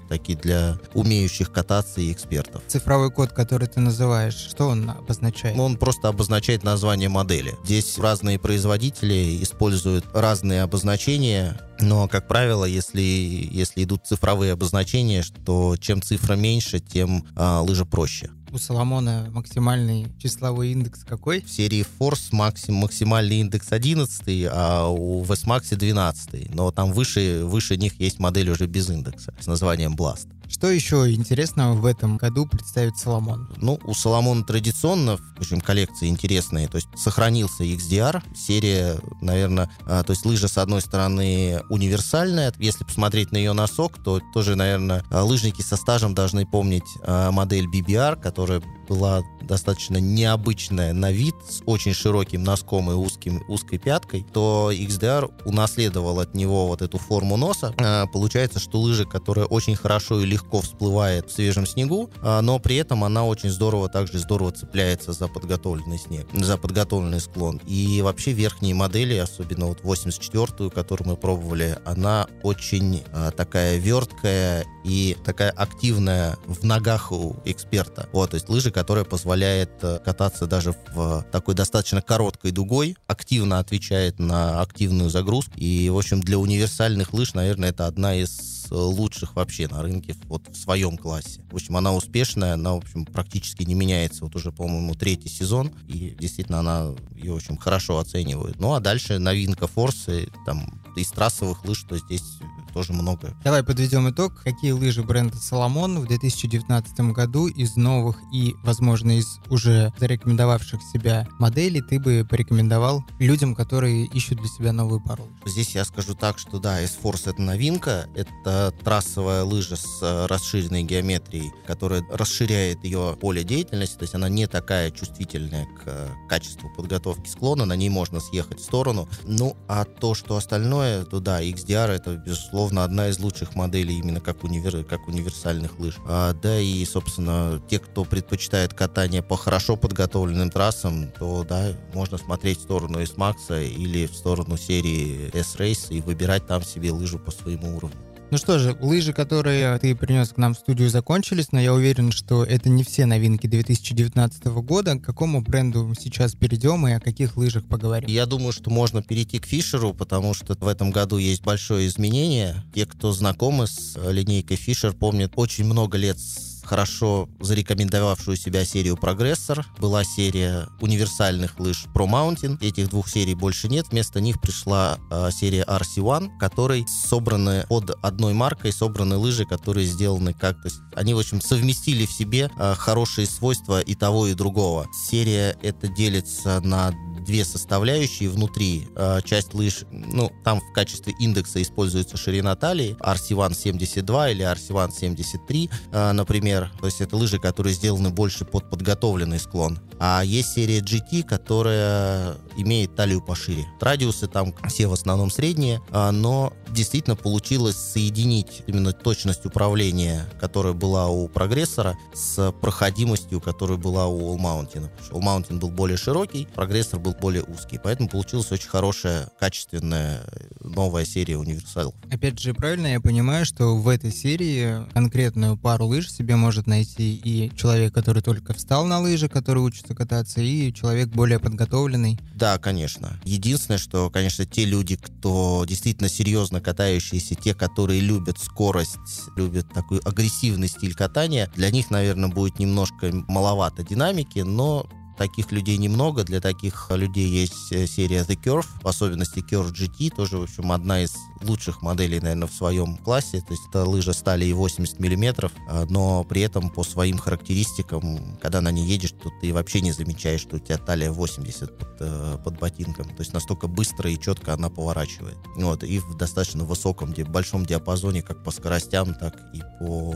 такие 0.09 0.39
для 0.39 0.79
умеющих 0.95 1.53
кататься 1.53 2.01
и 2.01 2.13
экспертов. 2.13 2.63
Цифровой 2.67 3.11
код, 3.11 3.33
который 3.33 3.69
ты 3.69 3.81
называешь, 3.81 4.35
что 4.35 4.69
он 4.69 4.89
обозначает? 4.91 5.59
Он 5.59 5.77
просто 5.77 6.09
обозначает 6.09 6.63
название 6.63 7.09
модели. 7.09 7.55
Здесь 7.65 7.99
разные 7.99 8.39
производители 8.39 9.43
используют 9.43 10.05
разные 10.13 10.63
обозначения, 10.63 11.61
но, 11.81 12.09
как 12.09 12.29
правило, 12.29 12.65
если, 12.65 13.01
если 13.01 13.85
идут 13.85 14.07
цифровые 14.07 14.53
обозначения, 14.53 15.23
что 15.23 15.77
чем 15.77 16.03
цифра 16.03 16.35
меньше, 16.35 16.81
тем 16.81 17.27
а, 17.37 17.61
лыжа 17.61 17.85
проще. 17.85 18.31
У 18.55 18.59
Соломона 18.59 19.27
максимальный 19.33 20.07
числовой 20.23 20.71
индекс 20.71 21.03
какой? 21.03 21.43
В 21.43 21.51
серии 21.51 21.85
Force 21.99 22.29
максим, 22.31 22.77
максимальный 22.77 23.41
индекс 23.41 23.73
11, 23.73 24.47
а 24.49 24.87
у 24.87 25.25
VSMAX 25.25 25.75
12. 25.75 26.55
Но 26.55 26.71
там 26.71 26.93
выше, 26.93 27.43
выше 27.43 27.77
них 27.77 27.99
есть 27.99 28.21
модель 28.21 28.49
уже 28.51 28.67
без 28.67 28.89
индекса 28.89 29.35
с 29.41 29.49
названием 29.49 29.97
Blast. 29.97 30.29
Что 30.49 30.71
еще 30.71 31.13
интересного 31.13 31.75
в 31.75 31.87
этом 31.87 32.17
году 32.17 32.47
представит 32.47 32.97
Соломон? 32.97 33.49
Ну, 33.57 33.81
у 33.85 33.95
Соломона 33.95 34.45
традиционно, 34.45 35.19
общем, 35.45 35.61
коллекции 35.61 36.09
интересные. 36.09 36.69
То 36.69 36.77
есть 36.77 36.89
сохранился 36.97 37.65
XDR, 37.65 38.23
серия, 38.35 38.99
наверное, 39.21 39.71
а, 39.87 40.03
то 40.03 40.13
есть 40.13 40.25
лыжа, 40.25 40.49
с 40.49 40.59
одной 40.59 40.81
стороны, 40.81 41.63
универсальная. 41.69 42.53
Если 42.59 42.85
посмотреть 42.85 43.33
на 43.33 43.37
ее 43.37 43.53
носок, 43.53 44.03
то 44.03 44.21
тоже, 44.33 44.57
наверное, 44.57 45.05
лыжники 45.11 45.63
со 45.63 45.77
стажем 45.77 46.15
должны 46.15 46.47
помнить 46.47 46.85
а, 47.03 47.31
модель 47.31 47.67
BBR, 47.67 48.21
которая 48.21 48.63
была 48.87 49.23
достаточно 49.43 49.99
необычная 49.99 50.93
на 50.93 51.13
вид, 51.13 51.35
с 51.49 51.63
очень 51.67 51.95
широким 51.95 52.43
носком 52.43 52.91
и 52.91 52.95
узким, 52.95 53.43
узкой 53.49 53.79
пяткой, 53.79 54.27
то 54.33 54.71
XDR 54.73 55.33
унаследовал 55.45 56.21
от 56.21 56.35
него 56.35 56.67
вот 56.67 56.83
эту 56.83 56.99
форму 56.99 57.37
носа. 57.37 57.75
А, 57.79 58.07
получается, 58.07 58.59
что 58.59 58.81
лыжа, 58.81 59.05
которая 59.05 59.47
очень 59.47 59.77
хорошо 59.77 60.21
и 60.21 60.27
легко 60.27 60.61
всплывает 60.61 61.31
в 61.31 61.33
свежем 61.33 61.67
снегу, 61.67 62.11
а, 62.23 62.41
но 62.41 62.59
при 62.59 62.77
этом 62.77 63.05
она 63.05 63.25
очень 63.25 63.51
здорово, 63.51 63.89
также 63.89 64.19
здорово 64.19 64.53
цепляется 64.53 65.13
за 65.13 65.29
подготовленный 65.29 65.99
снег, 65.99 66.27
за 66.33 66.57
подготовленный 66.57 67.21
склон. 67.21 67.61
И 67.67 68.01
вообще 68.03 68.33
верхние 68.33 68.75
модели, 68.75 69.17
особенно 69.17 69.67
вот 69.67 69.81
84-ю, 69.83 70.71
которую 70.71 71.11
мы 71.11 71.17
пробовали, 71.17 71.79
она 71.85 72.27
очень 72.43 73.03
а, 73.13 73.31
такая 73.31 73.79
верткая 73.79 74.65
и 74.85 75.17
такая 75.25 75.51
активная 75.51 76.37
в 76.47 76.65
ногах 76.65 77.13
у 77.13 77.37
эксперта. 77.45 78.09
Вот, 78.13 78.31
то 78.31 78.35
есть 78.35 78.49
лыжи, 78.49 78.71
которая 78.75 79.05
позволяет 79.05 79.71
э, 79.83 80.01
кататься 80.05 80.47
даже 80.47 80.75
в 80.93 81.25
такой 81.33 81.55
достаточно 81.55 82.03
короткой 82.03 82.51
дугой, 82.51 82.97
активно 83.07 83.61
отвечает 83.61 84.19
на 84.19 84.61
активную 84.61 85.09
загрузку. 85.09 85.53
И, 85.57 85.89
в 85.89 85.97
общем, 85.97 86.21
для 86.21 86.39
универсальных 86.39 87.15
лыж, 87.15 87.35
наверное, 87.35 87.71
это 87.71 87.87
одна 87.87 88.17
из 88.17 88.55
из 88.65 88.71
лучших 88.71 89.37
вообще 89.37 89.69
на 89.69 89.83
рынке 89.83 90.15
вот 90.25 90.49
в 90.49 90.57
своем 90.57 90.97
классе. 90.97 91.43
В 91.51 91.55
общем, 91.55 91.77
она 91.77 91.95
успешная, 91.95 92.55
она, 92.55 92.75
в 92.75 92.79
общем, 92.79 93.05
практически 93.05 93.63
не 93.63 93.75
меняется. 93.75 94.25
Вот 94.25 94.35
уже, 94.37 94.53
по-моему, 94.53 94.95
третий 94.95 95.29
сезон, 95.29 95.73
и 95.87 96.17
действительно 96.19 96.61
она 96.61 96.95
ее, 97.15 97.35
общем, 97.35 97.57
хорошо 97.57 97.99
оценивают. 97.99 98.59
Ну, 98.61 98.75
а 98.75 98.81
дальше 98.81 99.19
новинка 99.19 99.67
Форсы, 99.67 100.29
там, 100.47 100.83
из 100.97 101.11
трассовых 101.11 101.65
лыж, 101.65 101.83
то 101.89 101.99
здесь 101.99 102.39
тоже 102.75 102.93
много. 102.93 103.35
Давай 103.45 103.63
подведем 103.63 104.11
итог. 104.11 104.43
Какие 104.43 104.73
лыжи 104.73 105.05
бренда 105.05 105.37
Соломон 105.37 106.01
в 106.01 106.09
2019 106.09 107.13
году 107.13 107.47
из 107.47 107.77
новых 107.77 108.19
и, 108.33 108.57
возможно, 108.65 109.17
из 109.17 109.39
уже 109.49 109.93
зарекомендовавших 109.99 110.83
себя 110.83 111.29
моделей 111.39 111.81
ты 111.83 112.01
бы 112.01 112.27
порекомендовал 112.29 113.05
людям, 113.21 113.55
которые 113.55 114.07
ищут 114.07 114.41
для 114.41 114.49
себя 114.49 114.73
новую 114.73 115.01
пару? 115.01 115.29
Здесь 115.47 115.77
я 115.77 115.85
скажу 115.85 116.17
так, 116.17 116.41
что 116.41 116.59
да, 116.59 116.81
S-Force 116.81 117.31
это 117.31 117.41
новинка. 117.41 118.09
Это 118.17 118.75
трассовая 118.83 119.45
лыжа 119.45 119.77
с 119.77 120.03
э, 120.03 120.27
расширенной 120.27 120.83
геометрией, 120.83 121.53
которая 121.69 122.03
расширяет 122.11 122.83
ее 122.83 123.17
поле 123.21 123.45
деятельности, 123.45 123.99
то 123.99 124.03
есть 124.03 124.17
она 124.17 124.29
не 124.29 124.49
такая 124.49 124.91
чувствительная 124.91 125.67
к 125.67 125.83
э, 125.87 126.09
качеству 126.29 126.69
подготовки 126.77 127.29
склона, 127.29 127.67
на 127.67 127.77
ней 127.77 127.89
можно 127.89 128.19
съехать 128.19 128.59
в 128.59 128.65
сторону. 128.65 129.09
Ну, 129.25 129.57
а 129.69 129.85
то, 129.85 130.15
что 130.15 130.37
остальное, 130.37 131.05
то 131.05 131.21
да, 131.21 131.41
XDR 131.41 131.91
это, 131.91 132.17
безусловно, 132.17 132.64
безусловно, 132.65 132.85
одна 132.85 133.09
из 133.09 133.19
лучших 133.19 133.55
моделей 133.55 133.99
именно 133.99 134.21
как, 134.21 134.43
универ... 134.43 134.85
как 134.85 135.07
универсальных 135.07 135.79
лыж. 135.79 135.97
А, 136.07 136.33
да, 136.33 136.59
и, 136.59 136.85
собственно, 136.87 137.61
те, 137.69 137.79
кто 137.79 138.05
предпочитает 138.05 138.73
катание 138.73 139.23
по 139.23 139.37
хорошо 139.37 139.77
подготовленным 139.77 140.51
трассам, 140.51 141.11
то, 141.19 141.45
да, 141.45 141.73
можно 141.93 142.17
смотреть 142.17 142.59
в 142.59 142.63
сторону 142.63 143.01
S-Max 143.01 143.63
или 143.63 144.07
в 144.07 144.15
сторону 144.15 144.57
серии 144.57 145.31
S-Race 145.35 145.95
и 145.95 146.01
выбирать 146.01 146.47
там 146.47 146.63
себе 146.63 146.91
лыжу 146.91 147.19
по 147.19 147.31
своему 147.31 147.77
уровню. 147.77 148.14
Ну 148.35 148.39
что 148.39 148.59
же, 148.59 148.77
лыжи, 148.81 149.13
которые 149.13 149.79
ты 149.79 149.95
принес 149.95 150.31
к 150.31 150.39
нам 150.39 150.55
в 150.55 150.59
студию, 150.59 150.91
закончились, 150.91 151.53
но 151.53 151.61
я 151.61 151.73
уверен, 151.73 152.11
что 152.11 152.43
это 152.43 152.69
не 152.69 152.83
все 152.83 153.07
новинки 153.07 153.47
2019 153.47 154.47
года. 154.47 154.99
К 154.99 155.05
какому 155.05 155.41
бренду 155.41 155.95
сейчас 155.97 156.35
перейдем 156.35 156.85
и 156.89 156.95
о 156.95 156.99
каких 156.99 157.37
лыжах 157.37 157.65
поговорим? 157.65 158.11
Я 158.11 158.27
думаю, 158.27 158.51
что 158.51 158.71
можно 158.71 159.05
перейти 159.05 159.39
к 159.39 159.47
Фишеру, 159.47 159.95
потому 159.95 160.35
что 160.35 160.57
в 160.59 160.67
этом 160.67 160.91
году 160.91 161.17
есть 161.17 161.45
большое 161.45 161.87
изменение. 161.87 162.65
Те, 162.75 162.87
кто 162.87 163.13
знакомы 163.13 163.69
с 163.69 163.97
линейкой 163.97 164.57
Фишер, 164.57 164.95
помнят 164.95 165.35
очень 165.37 165.65
много 165.65 165.97
лет 165.97 166.19
хорошо 166.65 167.29
зарекомендовавшую 167.41 168.37
себя 168.37 168.65
серию 168.65 168.97
«Прогрессор». 168.97 169.67
Была 169.79 170.05
серия 170.05 170.69
универсальных 170.81 171.59
лыж 171.59 171.87
Pro 171.95 172.07
Mountain. 172.07 172.59
Этих 172.61 172.91
двух 172.91 173.09
серий 173.09 173.35
больше 173.35 173.69
нет. 173.69 173.87
Вместо 173.91 174.21
них 174.21 174.41
пришла 174.41 174.99
э, 175.11 175.31
серия 175.33 175.65
RC1, 175.65 176.39
которой 176.39 176.87
собраны 176.87 177.67
под 177.69 177.91
одной 178.03 178.35
маркой, 178.35 178.73
собраны 178.73 179.17
лыжи, 179.17 179.45
которые 179.45 179.87
сделаны 179.87 180.33
как-то... 180.33 180.69
Они, 180.95 181.15
в 181.15 181.19
общем, 181.19 181.41
совместили 181.41 182.07
в 182.07 182.13
себе 182.13 182.51
э, 182.59 182.75
хорошие 182.77 183.27
свойства 183.27 183.81
и 183.81 183.95
того, 183.95 184.27
и 184.27 184.35
другого. 184.35 184.87
Серия 185.09 185.57
это 185.63 185.89
делится 185.89 186.61
на 186.61 186.93
две 187.25 187.45
составляющие 187.45 188.29
внутри. 188.29 188.89
Э, 188.97 189.21
часть 189.25 189.55
лыж, 189.55 189.85
ну, 189.91 190.31
там 190.45 190.61
в 190.61 190.73
качестве 190.73 191.15
индекса 191.19 191.61
используется 191.63 192.17
ширина 192.17 192.55
талии, 192.57 192.97
RC1 193.01 193.55
72 193.55 194.31
или 194.31 194.45
RC1 194.45 194.93
73, 194.93 195.71
э, 195.93 196.13
например. 196.13 196.71
То 196.81 196.87
есть 196.87 197.01
это 197.01 197.17
лыжи, 197.17 197.39
которые 197.39 197.75
сделаны 197.75 198.11
больше 198.11 198.45
под 198.45 198.71
подготовленный 198.71 199.39
склон. 199.39 199.79
А 199.99 200.23
есть 200.23 200.53
серия 200.53 200.81
GT, 200.81 201.23
которая 201.23 202.37
имеет 202.57 202.95
талию 202.95 203.23
пошире. 203.23 203.67
Радиусы 203.81 204.27
там 204.27 204.55
все 204.69 204.87
в 204.87 204.93
основном 204.93 205.31
средние, 205.31 205.81
э, 205.91 206.11
но 206.11 206.53
действительно 206.69 207.17
получилось 207.17 207.77
соединить 207.77 208.63
именно 208.67 208.93
точность 208.93 209.47
управления, 209.47 210.27
которая 210.41 210.73
была 210.73 211.09
у 211.09 211.29
прогрессора, 211.29 211.97
с 212.13 212.53
проходимостью, 212.61 213.41
которая 213.41 213.79
была 213.79 214.07
у 214.07 214.37
All 214.37 214.39
Mountain. 214.39 214.91
All 215.11 215.21
Mountain 215.21 215.59
был 215.59 215.71
более 215.71 215.97
широкий, 215.97 216.47
прогрессор 216.55 217.01
был 217.01 217.14
более 217.21 217.43
узкий. 217.43 217.79
Поэтому 217.83 218.09
получилась 218.09 218.51
очень 218.53 218.69
хорошая, 218.69 219.29
качественная 219.39 220.23
новая 220.61 221.05
серия 221.05 221.37
универсалов. 221.37 221.95
Опять 222.11 222.39
же, 222.39 222.55
правильно 222.55 222.89
я 222.89 223.01
понимаю, 223.01 223.45
что 223.45 223.77
в 223.77 223.89
этой 223.89 224.13
серии 224.13 224.91
конкретную 224.93 225.57
пару 225.57 225.87
лыж 225.87 226.11
себе 226.11 226.37
может 226.37 226.67
найти 226.67 227.15
и 227.17 227.55
человек, 227.57 227.95
который 227.95 228.23
только 228.23 228.55
встал 228.55 228.87
на 228.87 229.01
лыжи, 229.01 229.29
который 229.29 229.63
учится 229.63 229.95
кататься, 229.95 230.41
и 230.41 230.73
человек 230.73 231.09
более 231.09 231.39
подготовленный? 231.39 232.19
Да, 232.35 232.59
конечно. 232.59 233.19
Единственное, 233.25 233.79
что, 233.79 234.11
конечно, 234.11 234.45
те 234.45 234.65
люди, 234.65 234.97
кто 234.97 235.65
действительно 235.67 236.09
серьезно 236.09 236.61
катающиеся, 236.61 237.35
те, 237.35 237.55
которые 237.55 238.01
любят 238.01 238.39
скорость, 238.39 238.99
любят 239.37 239.73
такой 239.73 239.99
агрессивный 240.01 240.69
стиль 240.69 240.95
катания, 240.95 241.51
для 241.55 241.71
них, 241.71 241.91
наверное, 241.91 242.29
будет 242.29 242.59
немножко 242.59 243.11
маловато 243.29 243.83
динамики, 243.83 244.41
но 244.41 244.89
Таких 245.17 245.53
людей 245.53 245.77
немного. 245.77 246.25
Для 246.25 246.41
таких 246.41 246.91
людей 246.91 247.29
есть 247.29 247.73
э, 247.73 247.87
серия 247.87 248.23
The 248.23 248.37
Curve, 248.37 248.67
в 248.83 248.89
особенности 248.89 249.39
Curve 249.39 249.73
GT, 249.73 250.15
тоже, 250.15 250.39
в 250.39 250.43
общем, 250.43 250.73
одна 250.73 251.03
из 251.03 251.15
лучших 251.45 251.83
моделей, 251.83 252.21
наверное, 252.21 252.49
в 252.49 252.53
своем 252.53 252.97
классе. 252.97 253.41
То 253.41 253.53
есть 253.53 253.63
это 253.69 253.85
лыжа 253.85 254.13
стали 254.13 254.45
и 254.45 254.53
80 254.53 254.99
миллиметров, 254.99 255.53
а, 255.69 255.87
но 255.89 256.25
при 256.25 256.43
этом 256.43 256.71
по 256.71 256.85
своим 256.85 257.19
характеристикам, 257.19 258.39
когда 258.41 258.61
на 258.61 258.71
ней 258.71 258.87
едешь, 258.87 259.13
то 259.13 259.31
ты 259.41 259.53
вообще 259.53 259.81
не 259.81 259.93
замечаешь, 259.93 260.41
что 260.41 260.57
у 260.57 260.59
тебя 260.59 260.79
талия 260.79 261.11
80 261.11 261.79
под, 261.79 261.89
э, 262.01 262.39
под 262.45 262.59
ботинком. 262.59 263.07
То 263.07 263.21
есть 263.21 263.33
настолько 263.33 263.67
быстро 263.67 264.11
и 264.11 264.19
четко 264.19 264.55
она 264.55 264.71
поворачивает. 264.71 265.37
Вот, 265.57 265.85
и 265.85 265.99
в 265.99 266.17
достаточно 266.17 266.65
высоком, 266.65 267.13
большом 267.29 267.67
диапазоне, 267.67 268.23
как 268.23 268.43
по 268.43 268.51
скоростям, 268.51 269.15
так 269.15 269.37
и 269.53 269.61
по 269.79 270.15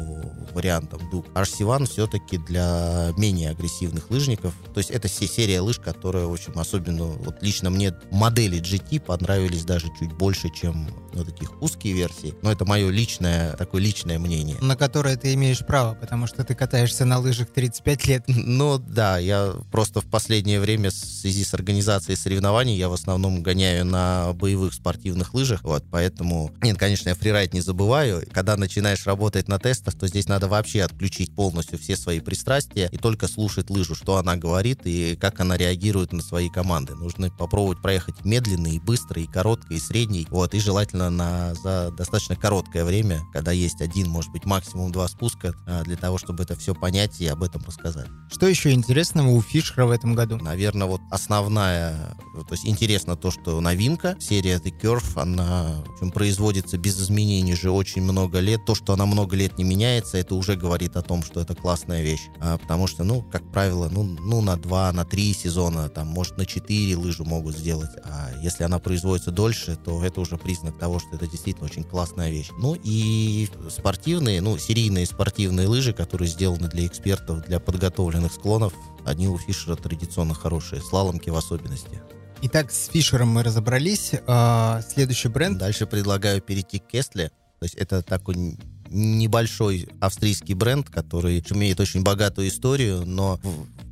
вариантам 0.52 1.00
дуг. 1.10 1.26
RC1 1.34 1.86
все-таки 1.86 2.38
для 2.38 3.12
менее 3.16 3.50
агрессивных 3.50 4.10
лыжников. 4.10 4.54
То 4.74 4.78
есть 4.78 4.90
это 4.90 5.08
серия 5.08 5.60
лыж, 5.60 5.78
которая, 5.78 6.26
в 6.26 6.32
общем, 6.32 6.58
особенно 6.58 7.04
вот 7.04 7.42
лично 7.42 7.70
мне 7.70 7.94
модели 8.10 8.60
GT 8.60 9.00
понравились 9.00 9.64
даже 9.64 9.88
чуть 9.98 10.12
больше, 10.12 10.50
чем 10.50 10.88
вот 11.18 11.34
таких 11.34 11.60
узкие 11.62 11.94
версии. 11.94 12.34
Но 12.42 12.52
это 12.52 12.64
мое 12.64 12.90
личное, 12.90 13.52
такое 13.54 13.82
личное 13.82 14.18
мнение. 14.18 14.56
На 14.60 14.76
которое 14.76 15.16
ты 15.16 15.34
имеешь 15.34 15.64
право, 15.64 15.94
потому 15.94 16.26
что 16.26 16.44
ты 16.44 16.54
катаешься 16.54 17.04
на 17.04 17.18
лыжах 17.18 17.48
35 17.48 18.06
лет. 18.06 18.24
Ну 18.58 18.78
да, 18.78 19.18
я 19.18 19.54
просто 19.70 20.00
в 20.00 20.06
последнее 20.06 20.58
время 20.58 20.90
в 20.90 20.94
связи 20.94 21.44
с 21.44 21.54
организацией 21.54 22.16
соревнований 22.16 22.76
я 22.76 22.88
в 22.88 22.92
основном 22.92 23.42
гоняю 23.42 23.84
на 23.84 24.32
боевых 24.32 24.74
спортивных 24.74 25.34
лыжах, 25.34 25.62
вот, 25.64 25.84
поэтому, 25.90 26.50
нет, 26.62 26.78
конечно, 26.78 27.10
я 27.10 27.14
фрирайд 27.14 27.52
не 27.52 27.60
забываю. 27.60 28.24
Когда 28.32 28.56
начинаешь 28.56 29.06
работать 29.06 29.48
на 29.48 29.58
тестах, 29.58 29.94
то 29.94 30.06
здесь 30.06 30.28
надо 30.28 30.48
вообще 30.48 30.82
отключить 30.82 31.34
полностью 31.34 31.78
все 31.78 31.96
свои 31.96 32.20
пристрастия 32.20 32.88
и 32.90 32.96
только 32.96 33.28
слушать 33.28 33.70
лыжу, 33.70 33.94
что 33.94 34.16
она 34.16 34.36
говорит 34.36 34.80
и 34.84 35.16
как 35.16 35.40
она 35.40 35.56
реагирует 35.56 36.12
на 36.12 36.22
свои 36.22 36.48
команды. 36.48 36.94
Нужно 36.94 37.30
попробовать 37.30 37.82
проехать 37.82 38.24
медленно 38.24 38.68
и 38.68 38.78
быстро, 38.78 39.20
и 39.20 39.26
коротко, 39.26 39.74
и 39.74 39.78
средний, 39.78 40.26
вот, 40.30 40.54
и 40.54 40.60
желательно 40.60 41.07
на, 41.10 41.54
за 41.54 41.90
достаточно 41.90 42.36
короткое 42.36 42.84
время, 42.84 43.20
когда 43.32 43.52
есть 43.52 43.80
один, 43.80 44.08
может 44.08 44.30
быть, 44.32 44.44
максимум 44.44 44.92
два 44.92 45.08
спуска, 45.08 45.54
а, 45.66 45.82
для 45.82 45.96
того, 45.96 46.18
чтобы 46.18 46.42
это 46.42 46.56
все 46.56 46.74
понять 46.74 47.20
и 47.20 47.26
об 47.26 47.42
этом 47.42 47.62
рассказать. 47.66 48.08
Что 48.30 48.46
еще 48.46 48.72
интересного 48.72 49.28
у 49.28 49.42
Фишера 49.42 49.86
в 49.86 49.90
этом 49.90 50.14
году? 50.14 50.36
Наверное, 50.36 50.86
вот 50.86 51.00
основная, 51.10 52.16
то 52.34 52.52
есть 52.52 52.66
интересно 52.66 53.16
то, 53.16 53.30
что 53.30 53.60
новинка, 53.60 54.16
серия 54.20 54.56
The 54.56 54.72
Curve, 54.80 55.20
она 55.20 55.82
в 55.86 55.92
общем, 55.94 56.10
производится 56.10 56.78
без 56.78 57.00
изменений 57.00 57.54
уже 57.54 57.70
очень 57.70 58.02
много 58.02 58.40
лет. 58.40 58.64
То, 58.64 58.74
что 58.74 58.92
она 58.92 59.06
много 59.06 59.36
лет 59.36 59.58
не 59.58 59.64
меняется, 59.64 60.18
это 60.18 60.34
уже 60.34 60.56
говорит 60.56 60.96
о 60.96 61.02
том, 61.02 61.22
что 61.22 61.40
это 61.40 61.54
классная 61.54 62.02
вещь. 62.02 62.28
А, 62.40 62.58
потому 62.58 62.86
что, 62.86 63.04
ну, 63.04 63.22
как 63.22 63.50
правило, 63.50 63.88
ну, 63.90 64.02
ну, 64.02 64.40
на 64.40 64.56
два, 64.56 64.92
на 64.92 65.04
три 65.04 65.32
сезона, 65.34 65.88
там, 65.88 66.06
может, 66.08 66.38
на 66.38 66.46
четыре 66.46 66.96
лыжу 66.96 67.24
могут 67.24 67.56
сделать. 67.56 67.90
А 68.04 68.30
если 68.42 68.64
она 68.64 68.78
производится 68.78 69.30
дольше, 69.30 69.76
то 69.76 70.02
это 70.04 70.20
уже 70.20 70.36
признак 70.36 70.78
того, 70.78 70.87
что 70.98 71.16
это 71.16 71.26
действительно 71.26 71.66
очень 71.66 71.84
классная 71.84 72.30
вещь. 72.30 72.48
Ну 72.58 72.74
и 72.82 73.48
спортивные, 73.68 74.40
ну, 74.40 74.56
серийные 74.56 75.04
спортивные 75.06 75.68
лыжи, 75.68 75.92
которые 75.92 76.28
сделаны 76.28 76.68
для 76.68 76.86
экспертов, 76.86 77.44
для 77.46 77.60
подготовленных 77.60 78.32
склонов, 78.32 78.72
они 79.04 79.28
у 79.28 79.36
Фишера 79.36 79.76
традиционно 79.76 80.34
хорошие, 80.34 80.80
слаломки 80.80 81.30
в 81.30 81.36
особенности. 81.36 82.00
Итак, 82.40 82.70
с 82.70 82.88
Фишером 82.88 83.28
мы 83.28 83.42
разобрались. 83.42 84.12
А, 84.26 84.80
следующий 84.88 85.28
бренд. 85.28 85.58
Дальше 85.58 85.86
предлагаю 85.86 86.40
перейти 86.40 86.78
к 86.78 86.86
Кестле. 86.86 87.30
То 87.58 87.64
есть 87.64 87.74
это 87.74 88.02
такой 88.02 88.56
небольшой 88.90 89.88
австрийский 90.00 90.54
бренд, 90.54 90.88
который 90.88 91.44
имеет 91.50 91.80
очень 91.80 92.02
богатую 92.02 92.48
историю, 92.48 93.04
но, 93.04 93.40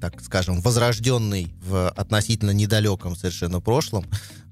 так 0.01 0.21
скажем, 0.23 0.61
возрожденный 0.61 1.53
в 1.63 1.89
относительно 1.91 2.53
недалеком 2.53 3.17
совершенно 3.17 3.61
прошлом. 3.61 4.07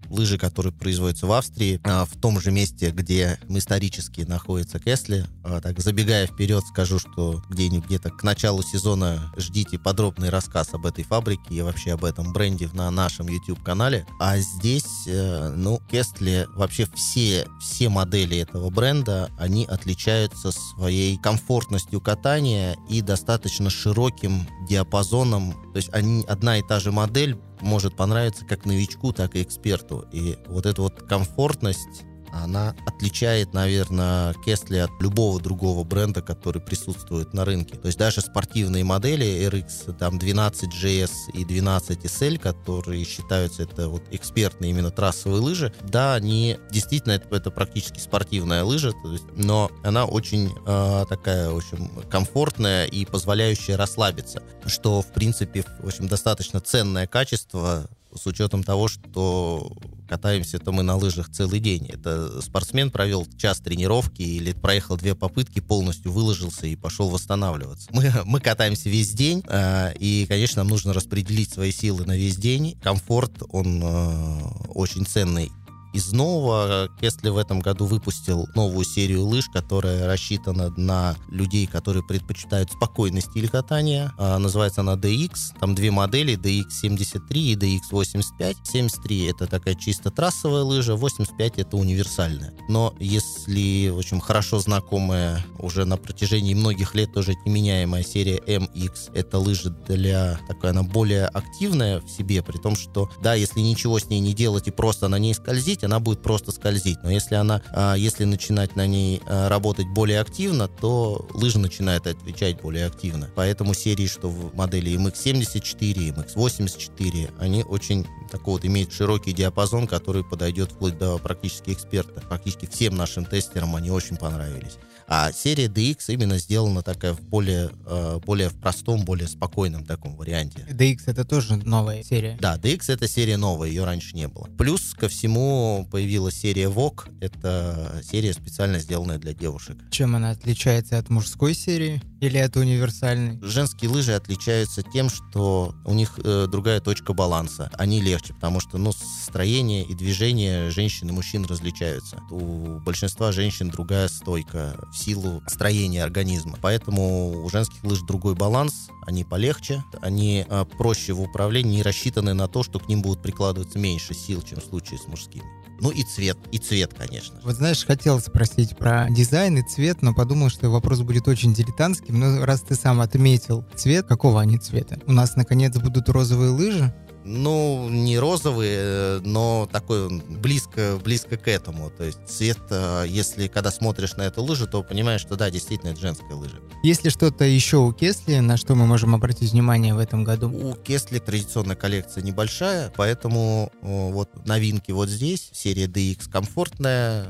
Лыжи, 0.08 0.38
которые 0.38 0.72
производятся 0.72 1.26
в 1.26 1.32
Австрии, 1.32 1.80
а, 1.84 2.04
в 2.04 2.16
том 2.20 2.40
же 2.40 2.50
месте, 2.50 2.90
где 2.90 3.38
исторически 3.48 4.22
находится 4.22 4.78
Кесли. 4.78 5.24
А, 5.42 5.60
так, 5.60 5.80
забегая 5.80 6.26
вперед, 6.26 6.64
скажу, 6.68 6.98
что 6.98 7.42
где-нибудь 7.48 7.86
где-то 7.86 8.10
к 8.10 8.22
началу 8.22 8.62
сезона 8.62 9.32
ждите 9.36 9.78
подробный 9.78 10.30
рассказ 10.30 10.72
об 10.72 10.86
этой 10.86 11.04
фабрике 11.04 11.54
и 11.54 11.62
вообще 11.62 11.92
об 11.92 12.04
этом 12.04 12.32
бренде 12.32 12.68
на 12.72 12.90
нашем 12.90 13.28
YouTube-канале. 13.28 14.06
А 14.20 14.38
здесь, 14.38 15.06
э, 15.06 15.52
ну, 15.56 15.80
Кесли, 15.90 16.46
вообще 16.54 16.86
все, 16.94 17.46
все 17.60 17.88
модели 17.88 18.38
этого 18.38 18.70
бренда, 18.70 19.30
они 19.38 19.64
отличаются 19.64 20.52
своей 20.52 21.16
комфортностью 21.18 22.00
катания 22.00 22.76
и 22.88 23.00
достаточно 23.00 23.70
широким 23.70 24.46
диапазоном. 24.68 25.52
То 25.72 25.76
есть 25.76 25.90
они, 25.92 26.24
одна 26.26 26.58
и 26.58 26.62
та 26.62 26.80
же 26.80 26.92
модель 26.92 27.36
может 27.64 27.96
понравиться 27.96 28.44
как 28.44 28.66
новичку, 28.66 29.12
так 29.12 29.34
и 29.34 29.42
эксперту. 29.42 30.06
И 30.12 30.38
вот 30.46 30.66
эта 30.66 30.82
вот 30.82 31.02
комфортность 31.02 32.04
она 32.42 32.74
отличает, 32.86 33.52
наверное, 33.52 34.34
Кесли 34.44 34.78
от 34.78 34.90
любого 35.00 35.40
другого 35.40 35.84
бренда, 35.84 36.22
который 36.22 36.60
присутствует 36.60 37.32
на 37.32 37.44
рынке. 37.44 37.76
То 37.76 37.86
есть 37.86 37.98
даже 37.98 38.20
спортивные 38.20 38.84
модели 38.84 39.26
RX, 39.48 39.96
там 39.98 40.18
12GS 40.18 41.10
и 41.34 41.44
12SL, 41.44 42.38
которые 42.38 43.04
считаются 43.04 43.62
это 43.62 43.88
вот 43.88 44.02
экспертные 44.10 44.70
именно 44.70 44.90
трассовые 44.90 45.40
лыжи, 45.40 45.72
да, 45.82 46.14
они 46.14 46.58
действительно 46.70 47.12
это, 47.12 47.34
это 47.34 47.50
практически 47.50 47.98
спортивная 47.98 48.64
лыжа, 48.64 48.92
то 49.02 49.12
есть, 49.12 49.24
но 49.36 49.70
она 49.82 50.04
очень 50.04 50.50
э, 50.66 51.04
такая, 51.08 51.50
в 51.50 51.56
общем, 51.56 51.90
комфортная 52.10 52.86
и 52.86 53.04
позволяющая 53.04 53.76
расслабиться, 53.76 54.42
что, 54.66 55.02
в 55.02 55.12
принципе, 55.12 55.64
в 55.80 55.86
общем, 55.86 56.08
достаточно 56.08 56.60
ценное 56.60 57.06
качество 57.06 57.88
с 58.14 58.26
учетом 58.26 58.62
того, 58.62 58.88
что 58.88 59.72
катаемся-то 60.08 60.72
мы 60.72 60.82
на 60.82 60.96
лыжах 60.96 61.30
целый 61.30 61.60
день. 61.60 61.86
Это 61.88 62.40
спортсмен 62.42 62.90
провел 62.90 63.26
час 63.36 63.60
тренировки 63.60 64.22
или 64.22 64.52
проехал 64.52 64.96
две 64.96 65.14
попытки, 65.14 65.60
полностью 65.60 66.12
выложился 66.12 66.66
и 66.66 66.76
пошел 66.76 67.08
восстанавливаться. 67.08 67.88
Мы, 67.92 68.12
мы 68.24 68.40
катаемся 68.40 68.88
весь 68.88 69.12
день, 69.12 69.42
э, 69.46 69.94
и, 69.98 70.26
конечно, 70.28 70.62
нам 70.62 70.68
нужно 70.68 70.92
распределить 70.92 71.52
свои 71.52 71.72
силы 71.72 72.04
на 72.04 72.16
весь 72.16 72.36
день. 72.36 72.78
Комфорт, 72.82 73.42
он 73.50 73.82
э, 73.82 74.40
очень 74.74 75.06
ценный 75.06 75.50
из 75.94 76.12
нового 76.12 76.88
Кесли 77.00 77.30
в 77.30 77.38
этом 77.38 77.60
году 77.60 77.86
выпустил 77.86 78.48
новую 78.56 78.84
серию 78.84 79.24
лыж, 79.24 79.46
которая 79.52 80.06
рассчитана 80.08 80.70
на 80.76 81.16
людей, 81.28 81.66
которые 81.66 82.02
предпочитают 82.02 82.72
спокойный 82.72 83.20
стиль 83.20 83.48
катания. 83.48 84.12
А, 84.18 84.38
называется 84.38 84.80
она 84.80 84.94
DX. 84.94 85.30
Там 85.60 85.76
две 85.76 85.92
модели, 85.92 86.36
DX73 86.36 87.20
и 87.30 87.54
DX85. 87.54 88.56
73 88.64 89.26
это 89.26 89.46
такая 89.46 89.76
чисто 89.76 90.10
трассовая 90.10 90.62
лыжа, 90.62 90.96
85 90.96 91.58
это 91.58 91.76
универсальная. 91.76 92.52
Но 92.68 92.92
если, 92.98 93.90
в 93.90 93.98
общем, 93.98 94.18
хорошо 94.18 94.58
знакомая 94.58 95.44
уже 95.60 95.84
на 95.84 95.96
протяжении 95.96 96.54
многих 96.54 96.96
лет 96.96 97.12
тоже 97.12 97.34
неменяемая 97.46 98.02
серия 98.02 98.38
MX, 98.38 99.12
это 99.14 99.38
лыжа 99.38 99.70
для 99.70 100.40
такая, 100.48 100.72
она 100.72 100.82
более 100.82 101.26
активная 101.26 102.00
в 102.00 102.10
себе, 102.10 102.42
при 102.42 102.58
том, 102.58 102.74
что, 102.74 103.08
да, 103.22 103.34
если 103.34 103.60
ничего 103.60 104.00
с 104.00 104.06
ней 104.06 104.18
не 104.18 104.34
делать 104.34 104.66
и 104.66 104.72
просто 104.72 105.06
на 105.06 105.20
ней 105.20 105.34
скользить, 105.34 105.83
она 105.84 106.00
будет 106.00 106.22
просто 106.22 106.52
скользить. 106.52 106.98
Но 107.02 107.10
если 107.10 107.34
она, 107.34 107.62
а, 107.70 107.94
если 107.94 108.24
начинать 108.24 108.76
на 108.76 108.86
ней 108.86 109.22
а, 109.26 109.48
работать 109.48 109.86
более 109.86 110.20
активно, 110.20 110.68
то 110.68 111.26
лыжа 111.32 111.58
начинает 111.58 112.06
отвечать 112.06 112.60
более 112.60 112.86
активно. 112.86 113.30
Поэтому 113.34 113.74
серии, 113.74 114.06
что 114.06 114.28
в 114.28 114.54
модели 114.54 114.92
MX-74, 114.96 116.14
MX-84, 116.14 117.34
они 117.38 117.64
очень 117.64 118.06
такой 118.30 118.54
вот 118.54 118.64
имеют 118.64 118.92
широкий 118.92 119.32
диапазон, 119.32 119.86
который 119.86 120.24
подойдет 120.24 120.72
вплоть 120.72 120.98
до 120.98 121.18
практически 121.18 121.70
эксперта. 121.70 122.20
Практически 122.20 122.66
всем 122.66 122.96
нашим 122.96 123.24
тестерам 123.24 123.76
они 123.76 123.90
очень 123.90 124.16
понравились. 124.16 124.78
А 125.06 125.32
серия 125.32 125.66
DX 125.66 126.06
именно 126.08 126.38
сделана 126.38 126.82
такая 126.82 127.12
в 127.12 127.20
более, 127.20 127.70
э, 127.86 128.20
более 128.24 128.48
в 128.48 128.54
простом, 128.54 129.04
более 129.04 129.28
спокойном 129.28 129.84
таком 129.84 130.16
варианте. 130.16 130.66
DX 130.70 131.02
это 131.06 131.24
тоже 131.24 131.56
новая 131.56 132.02
серия? 132.02 132.36
Да, 132.40 132.56
DX 132.56 132.92
это 132.92 133.08
серия 133.08 133.36
новая, 133.36 133.68
ее 133.68 133.84
раньше 133.84 134.16
не 134.16 134.28
было. 134.28 134.48
Плюс 134.58 134.94
ко 134.94 135.08
всему 135.08 135.86
появилась 135.90 136.34
серия 136.36 136.68
VOG, 136.68 137.18
это 137.20 138.02
серия 138.02 138.32
специально 138.32 138.78
сделанная 138.78 139.18
для 139.18 139.34
девушек. 139.34 139.76
Чем 139.90 140.16
она 140.16 140.30
отличается 140.30 140.98
от 140.98 141.10
мужской 141.10 141.54
серии 141.54 142.02
или 142.24 142.38
от 142.38 142.56
универсальной? 142.56 143.38
Женские 143.42 143.90
лыжи 143.90 144.14
отличаются 144.14 144.82
тем, 144.82 145.08
что 145.08 145.74
у 145.84 145.94
них 145.94 146.18
э, 146.22 146.46
другая 146.48 146.80
точка 146.80 147.12
баланса. 147.12 147.70
Они 147.74 148.00
легче, 148.00 148.34
потому 148.34 148.60
что 148.60 148.78
ну, 148.78 148.92
строение 148.92 149.84
и 149.84 149.94
движение 149.94 150.70
женщин 150.70 151.08
и 151.08 151.12
мужчин 151.12 151.44
различаются. 151.44 152.20
У 152.30 152.80
большинства 152.80 153.32
женщин 153.32 153.70
другая 153.70 154.08
стойка 154.08 154.76
в 154.92 154.96
силу 154.96 155.42
строения 155.46 156.02
организма. 156.02 156.58
Поэтому 156.60 157.44
у 157.44 157.48
женских 157.50 157.82
лыж 157.84 158.00
другой 158.00 158.34
баланс, 158.34 158.88
они 159.06 159.24
полегче, 159.24 159.84
они 160.00 160.46
а, 160.48 160.64
проще 160.64 161.12
в 161.12 161.20
управлении 161.20 161.80
и 161.80 161.82
рассчитаны 161.82 162.34
на 162.34 162.48
то, 162.48 162.62
что 162.62 162.78
к 162.78 162.88
ним 162.88 163.02
будут 163.02 163.22
прикладываться 163.22 163.78
меньше 163.78 164.14
сил, 164.14 164.42
чем 164.42 164.60
в 164.60 164.64
случае 164.64 164.98
с 164.98 165.06
мужскими. 165.06 165.63
Ну 165.80 165.90
и 165.90 166.02
цвет, 166.02 166.38
и 166.52 166.58
цвет, 166.58 166.94
конечно. 166.96 167.40
Вот 167.42 167.56
знаешь, 167.56 167.84
хотел 167.84 168.20
спросить 168.20 168.76
про 168.76 169.08
дизайн 169.10 169.58
и 169.58 169.62
цвет, 169.62 170.02
но 170.02 170.14
подумал, 170.14 170.48
что 170.48 170.70
вопрос 170.70 171.00
будет 171.00 171.28
очень 171.28 171.52
дилетантским. 171.52 172.18
Но 172.18 172.44
раз 172.44 172.62
ты 172.62 172.74
сам 172.74 173.00
отметил 173.00 173.64
цвет, 173.74 174.06
какого 174.06 174.40
они 174.40 174.58
цвета? 174.58 174.98
У 175.06 175.12
нас, 175.12 175.36
наконец, 175.36 175.76
будут 175.76 176.08
розовые 176.08 176.50
лыжи, 176.50 176.94
ну, 177.24 177.88
не 177.88 178.18
розовый, 178.18 179.20
но 179.20 179.68
такой 179.72 180.20
близко, 180.20 180.98
близко 181.02 181.36
к 181.36 181.48
этому. 181.48 181.90
То 181.90 182.04
есть 182.04 182.18
цвет, 182.26 182.58
э, 182.70 183.04
если 183.08 183.48
когда 183.48 183.70
смотришь 183.70 184.16
на 184.16 184.22
эту 184.22 184.42
лыжу, 184.42 184.66
то 184.66 184.82
понимаешь, 184.82 185.22
что 185.22 185.36
да, 185.36 185.50
действительно, 185.50 185.90
это 185.90 186.00
женская 186.00 186.34
лыжа. 186.34 186.58
Есть 186.82 187.04
ли 187.04 187.10
что-то 187.10 187.44
еще 187.44 187.78
у 187.78 187.92
Кесли, 187.92 188.40
на 188.40 188.56
что 188.56 188.74
мы 188.74 188.86
можем 188.86 189.14
обратить 189.14 189.52
внимание 189.52 189.94
в 189.94 189.98
этом 189.98 190.22
году? 190.22 190.50
У 190.50 190.74
Кесли 190.74 191.18
традиционная 191.18 191.76
коллекция 191.76 192.22
небольшая, 192.22 192.92
поэтому 192.94 193.72
вот 193.80 194.46
новинки 194.46 194.90
вот 194.90 195.08
здесь. 195.08 195.48
Серия 195.52 195.86
DX 195.86 196.30
комфортная, 196.30 197.26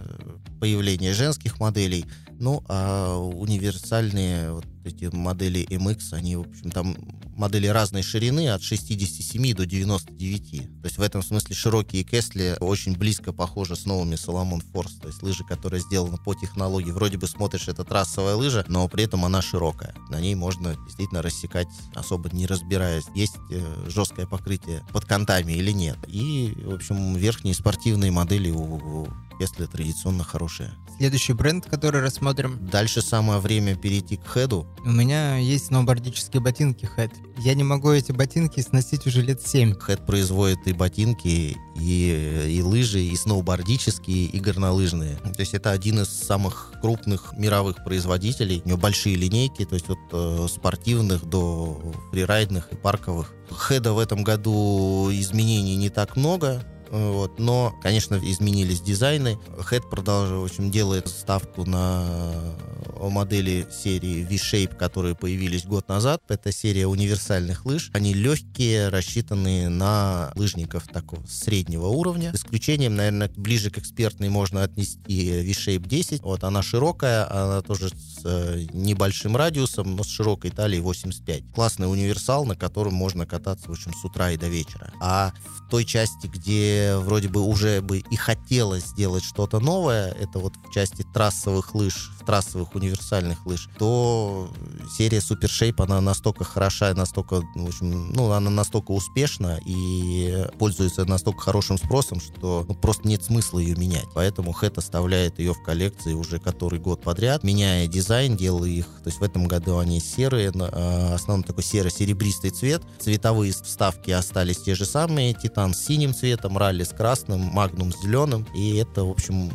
появление 0.60 1.14
женских 1.14 1.60
моделей. 1.60 2.04
Ну, 2.40 2.64
а 2.68 3.16
универсальные 3.16 4.52
вот 4.52 4.66
эти 4.84 5.04
модели 5.04 5.66
MX, 5.68 6.12
они, 6.12 6.36
в 6.36 6.40
общем, 6.40 6.70
там 6.70 6.96
модели 7.36 7.66
разной 7.66 8.02
ширины, 8.02 8.48
от 8.48 8.62
67 8.62 9.54
до 9.54 9.66
99. 9.66 10.50
То 10.50 10.84
есть 10.84 10.98
в 10.98 11.02
этом 11.02 11.22
смысле 11.22 11.54
широкие 11.54 12.02
Кесли 12.02 12.56
очень 12.60 12.96
близко 12.96 13.32
похожи 13.32 13.76
с 13.76 13.86
новыми 13.86 14.16
Соломон 14.16 14.60
Форс, 14.72 14.94
то 14.94 15.08
есть 15.08 15.22
лыжи, 15.22 15.44
которые 15.44 15.80
сделаны 15.80 16.18
по 16.18 16.34
технологии. 16.34 16.90
Вроде 16.90 17.18
бы 17.18 17.26
смотришь, 17.26 17.68
это 17.68 17.84
трассовая 17.84 18.34
лыжа, 18.34 18.64
но 18.68 18.88
при 18.88 19.04
этом 19.04 19.24
она 19.24 19.42
широкая. 19.42 19.94
На 20.10 20.20
ней 20.20 20.34
можно 20.34 20.76
действительно 20.84 21.22
рассекать, 21.22 21.68
особо 21.94 22.30
не 22.30 22.46
разбираясь, 22.46 23.04
есть 23.14 23.36
э, 23.50 23.88
жесткое 23.88 24.26
покрытие 24.26 24.82
под 24.92 25.04
контами 25.04 25.52
или 25.52 25.72
нет. 25.72 25.98
И, 26.08 26.54
в 26.64 26.74
общем, 26.74 27.16
верхние 27.16 27.54
спортивные 27.54 28.10
модели 28.10 28.50
у 28.50 29.06
Кесли 29.38 29.66
традиционно 29.66 30.24
хорошие. 30.24 30.72
Следующий 30.96 31.32
бренд, 31.32 31.66
который 31.66 32.00
рассмотрим. 32.00 32.58
Дальше 32.60 33.02
самое 33.02 33.40
время 33.40 33.74
перейти 33.74 34.16
к 34.16 34.32
хеду. 34.32 34.66
У 34.84 34.90
меня 34.90 35.36
есть 35.38 35.66
сноубордические 35.66 36.40
ботинки 36.40 36.88
Head. 36.96 37.10
Я 37.38 37.54
не 37.54 37.64
могу 37.64 37.90
эти 37.90 38.12
ботинки 38.12 38.60
сносить 38.60 39.06
уже 39.06 39.22
лет 39.22 39.42
7. 39.44 39.72
Head 39.72 40.06
производит 40.06 40.66
и 40.66 40.72
ботинки, 40.72 41.56
и, 41.76 42.46
и 42.48 42.62
лыжи, 42.62 43.00
и 43.00 43.16
сноубордические, 43.16 44.26
и 44.26 44.38
горнолыжные. 44.38 45.16
То 45.16 45.40
есть 45.40 45.54
это 45.54 45.72
один 45.72 46.00
из 46.00 46.08
самых 46.08 46.72
крупных 46.80 47.32
мировых 47.36 47.82
производителей. 47.82 48.62
У 48.64 48.68
него 48.68 48.78
большие 48.78 49.16
линейки, 49.16 49.64
то 49.64 49.74
есть 49.74 49.90
от 49.90 49.98
э, 50.12 50.46
спортивных 50.48 51.24
до 51.24 51.80
фрирайдных 52.12 52.72
и 52.72 52.76
парковых. 52.76 53.32
Хеда 53.50 53.92
в 53.92 53.98
этом 53.98 54.22
году 54.22 55.10
изменений 55.10 55.76
не 55.76 55.90
так 55.90 56.16
много. 56.16 56.64
Вот. 56.94 57.40
Но, 57.40 57.74
конечно, 57.82 58.14
изменились 58.22 58.80
дизайны. 58.80 59.36
Head 59.58 59.90
продолжает, 59.90 60.40
в 60.40 60.44
общем, 60.44 60.70
делает 60.70 61.08
ставку 61.08 61.64
на 61.64 62.54
модели 63.00 63.66
серии 63.82 64.24
V-Shape, 64.24 64.76
которые 64.76 65.16
появились 65.16 65.64
год 65.64 65.88
назад. 65.88 66.22
Это 66.28 66.52
серия 66.52 66.86
универсальных 66.86 67.66
лыж. 67.66 67.90
Они 67.92 68.14
легкие, 68.14 68.88
рассчитанные 68.88 69.68
на 69.68 70.32
лыжников 70.36 70.86
такого 70.86 71.24
среднего 71.26 71.88
уровня. 71.88 72.32
С 72.32 72.36
исключением, 72.36 72.94
наверное, 72.94 73.30
ближе 73.36 73.70
к 73.70 73.78
экспертной 73.78 74.28
можно 74.28 74.62
отнести 74.62 75.42
V-Shape 75.42 75.86
10. 75.86 76.22
Вот 76.22 76.44
она 76.44 76.62
широкая, 76.62 77.28
она 77.30 77.62
тоже 77.62 77.88
с 77.88 78.20
э, 78.24 78.66
небольшим 78.72 79.36
радиусом, 79.36 79.96
но 79.96 80.04
с 80.04 80.08
широкой 80.08 80.52
талией 80.52 80.80
85. 80.80 81.52
Классный 81.52 81.90
универсал, 81.90 82.44
на 82.44 82.54
котором 82.54 82.94
можно 82.94 83.26
кататься, 83.26 83.68
в 83.68 83.72
общем, 83.72 83.92
с 83.92 84.04
утра 84.04 84.30
и 84.30 84.36
до 84.36 84.46
вечера. 84.46 84.92
А 85.00 85.32
в 85.44 85.68
той 85.70 85.84
части, 85.84 86.28
где 86.28 86.83
вроде 86.92 87.28
бы 87.28 87.40
уже 87.42 87.80
бы 87.80 87.98
и 87.98 88.16
хотелось 88.16 88.84
сделать 88.86 89.24
что-то 89.24 89.60
новое, 89.60 90.10
это 90.12 90.38
вот 90.38 90.54
в 90.56 90.72
части 90.72 91.04
трассовых 91.12 91.74
лыж, 91.74 92.12
трассовых 92.24 92.74
универсальных 92.74 93.46
лыж, 93.46 93.68
то 93.78 94.48
серия 94.96 95.18
Super 95.18 95.48
Shape, 95.48 95.82
она 95.82 96.00
настолько 96.00 96.44
хороша, 96.44 96.92
настолько, 96.94 97.42
в 97.54 97.66
общем, 97.66 98.12
ну, 98.12 98.30
она 98.30 98.50
настолько 98.50 98.92
успешна 98.92 99.58
и 99.64 100.46
пользуется 100.58 101.04
настолько 101.04 101.40
хорошим 101.40 101.78
спросом, 101.78 102.20
что 102.20 102.64
ну, 102.66 102.74
просто 102.74 103.08
нет 103.08 103.22
смысла 103.22 103.58
ее 103.58 103.76
менять. 103.76 104.06
Поэтому 104.14 104.52
Head 104.52 104.78
оставляет 104.78 105.38
ее 105.38 105.54
в 105.54 105.62
коллекции 105.62 106.12
уже 106.12 106.38
который 106.38 106.78
год 106.78 107.02
подряд, 107.02 107.42
меняя 107.44 107.86
дизайн, 107.86 108.36
делая 108.36 108.70
их, 108.70 108.86
то 109.02 109.08
есть 109.08 109.20
в 109.20 109.22
этом 109.22 109.46
году 109.46 109.78
они 109.78 110.00
серые, 110.00 110.52
а, 110.54 111.14
основном 111.14 111.44
такой 111.44 111.64
серо-серебристый 111.64 112.50
цвет, 112.50 112.82
цветовые 112.98 113.52
вставки 113.52 114.10
остались 114.10 114.58
те 114.58 114.74
же 114.74 114.84
самые, 114.84 115.34
Titan 115.34 115.74
с 115.74 115.84
синим 115.84 116.14
цветом, 116.14 116.56
Rally 116.64 116.82
с 116.82 116.88
красным, 116.88 117.40
Магнум 117.40 117.92
с 117.92 118.00
зеленым, 118.00 118.46
и 118.54 118.76
это, 118.76 119.04
в 119.04 119.10
общем, 119.10 119.52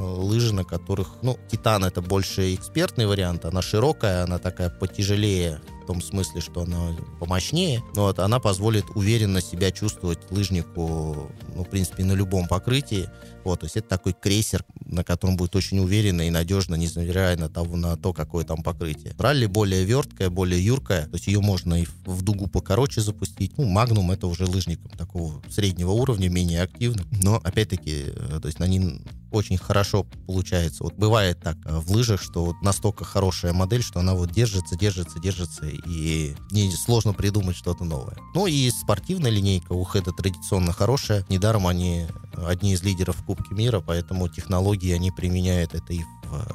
лыжи, 0.00 0.52
на 0.52 0.64
которых, 0.64 1.08
ну, 1.22 1.38
Титан 1.48 1.84
это 1.84 2.02
больше 2.02 2.52
экспертный 2.54 3.06
вариант, 3.06 3.44
она 3.44 3.62
широкая, 3.62 4.24
она 4.24 4.38
такая 4.38 4.68
потяжелее, 4.68 5.60
в 5.84 5.86
том 5.86 6.02
смысле, 6.02 6.40
что 6.40 6.62
она 6.62 6.96
помощнее, 7.20 7.82
но 7.94 8.02
вот 8.02 8.18
она 8.18 8.40
позволит 8.40 8.84
уверенно 8.96 9.40
себя 9.40 9.70
чувствовать 9.70 10.18
лыжнику, 10.30 11.30
ну, 11.54 11.64
в 11.64 11.68
принципе, 11.70 12.04
на 12.04 12.14
любом 12.14 12.48
покрытии. 12.48 13.08
Вот, 13.48 13.60
то 13.60 13.64
есть 13.66 13.76
это 13.76 13.88
такой 13.88 14.12
крейсер, 14.12 14.62
на 14.84 15.02
котором 15.02 15.36
будет 15.36 15.56
очень 15.56 15.78
уверенно 15.78 16.22
и 16.22 16.30
надежно, 16.30 16.74
невзирая 16.74 17.36
на, 17.38 17.48
того, 17.48 17.76
на 17.76 17.96
то, 17.96 18.12
какое 18.12 18.44
там 18.44 18.62
покрытие. 18.62 19.14
Ралли 19.18 19.46
более 19.46 19.84
верткая, 19.84 20.28
более 20.28 20.62
юркая, 20.62 21.06
то 21.06 21.14
есть 21.14 21.28
ее 21.28 21.40
можно 21.40 21.80
и 21.80 21.86
в 22.04 22.22
дугу 22.22 22.46
покороче 22.46 23.00
запустить. 23.00 23.56
Ну, 23.56 23.64
Магнум 23.64 24.10
это 24.10 24.26
уже 24.26 24.44
лыжником 24.44 24.90
такого 24.90 25.42
среднего 25.48 25.92
уровня, 25.92 26.28
менее 26.28 26.62
активным, 26.62 27.06
но 27.22 27.36
опять-таки, 27.42 28.04
э, 28.08 28.38
то 28.42 28.48
есть 28.48 28.58
на 28.58 28.66
ним 28.66 29.02
очень 29.30 29.58
хорошо 29.58 30.06
получается. 30.26 30.84
Вот 30.84 30.94
бывает 30.94 31.40
так 31.40 31.56
э, 31.64 31.78
в 31.78 31.90
лыжах, 31.90 32.20
что 32.20 32.44
вот 32.44 32.62
настолько 32.62 33.04
хорошая 33.04 33.52
модель, 33.52 33.82
что 33.82 34.00
она 34.00 34.14
вот 34.14 34.30
держится, 34.30 34.76
держится, 34.76 35.18
держится, 35.20 35.66
и 35.66 36.34
не 36.50 36.70
сложно 36.72 37.12
придумать 37.12 37.56
что-то 37.56 37.84
новое. 37.84 38.16
Ну 38.34 38.46
и 38.46 38.70
спортивная 38.70 39.30
линейка 39.30 39.72
у 39.72 39.84
Хэда 39.84 40.12
традиционно 40.12 40.72
хорошая. 40.72 41.24
Недаром 41.28 41.66
они 41.66 42.06
одни 42.46 42.72
из 42.72 42.82
лидеров 42.82 43.16
в 43.16 43.24
Кубке 43.38 43.54
мира, 43.54 43.80
поэтому 43.80 44.28
технологии 44.28 44.92
они 44.92 45.10
применяют 45.10 45.74
это 45.74 45.92
и 45.92 46.02
в 46.02 46.08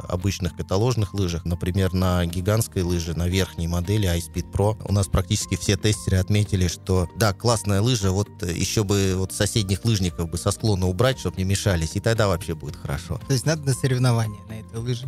обычных 0.08 0.56
каталожных 0.56 1.14
лыжах. 1.14 1.46
Например, 1.46 1.94
на 1.94 2.26
гигантской 2.26 2.84
лыже, 2.84 3.18
на 3.18 3.28
верхней 3.28 3.68
модели 3.68 4.08
iSpeed 4.08 4.52
Pro 4.52 4.80
у 4.88 4.94
нас 4.94 5.08
практически 5.08 5.56
все 5.56 5.78
тестеры 5.78 6.18
отметили, 6.18 6.68
что 6.68 7.10
да, 7.16 7.34
классная 7.34 7.82
лыжа, 7.82 8.12
вот 8.12 8.30
еще 8.44 8.84
бы 8.84 9.14
вот 9.16 9.34
соседних 9.34 9.84
лыжников 9.84 10.30
бы 10.30 10.38
со 10.38 10.52
склона 10.52 10.88
убрать, 10.88 11.20
чтобы 11.20 11.38
не 11.38 11.44
мешались, 11.44 11.96
и 11.96 12.00
тогда 12.00 12.28
вообще 12.28 12.54
будет 12.54 12.76
хорошо. 12.76 13.20
То 13.28 13.34
есть 13.34 13.46
надо 13.46 13.64
на 13.64 13.74
соревнования 13.74 14.42
на 14.48 14.60
этой 14.60 14.80
лыже? 14.80 15.08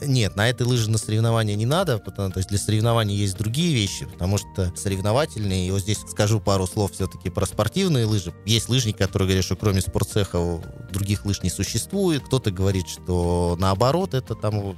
Нет, 0.00 0.36
на 0.36 0.48
этой 0.48 0.66
лыже 0.66 0.90
на 0.90 0.98
соревнования 0.98 1.56
не 1.56 1.66
надо, 1.66 1.98
потому 1.98 2.30
то 2.30 2.38
есть 2.38 2.50
для 2.50 2.58
соревнований 2.58 3.16
есть 3.16 3.36
другие 3.36 3.74
вещи, 3.74 4.04
потому 4.06 4.38
что 4.38 4.72
соревновательные, 4.76 5.68
и 5.68 5.70
вот 5.70 5.80
здесь 5.80 5.98
скажу 6.10 6.40
пару 6.40 6.66
слов 6.66 6.92
все-таки 6.92 7.30
про 7.30 7.46
спортивные 7.46 8.04
лыжи. 8.04 8.34
Есть 8.44 8.68
лыжники, 8.68 8.98
которые 8.98 9.28
говорят, 9.28 9.44
что 9.44 9.56
кроме 9.56 9.80
спортцеха 9.80 10.62
других 10.92 11.24
лыж 11.24 11.42
не 11.42 11.50
существует. 11.50 12.24
Кто-то 12.24 12.50
говорит, 12.50 12.88
что 12.88 13.56
наоборот, 13.58 14.14
это 14.14 14.34
там 14.34 14.76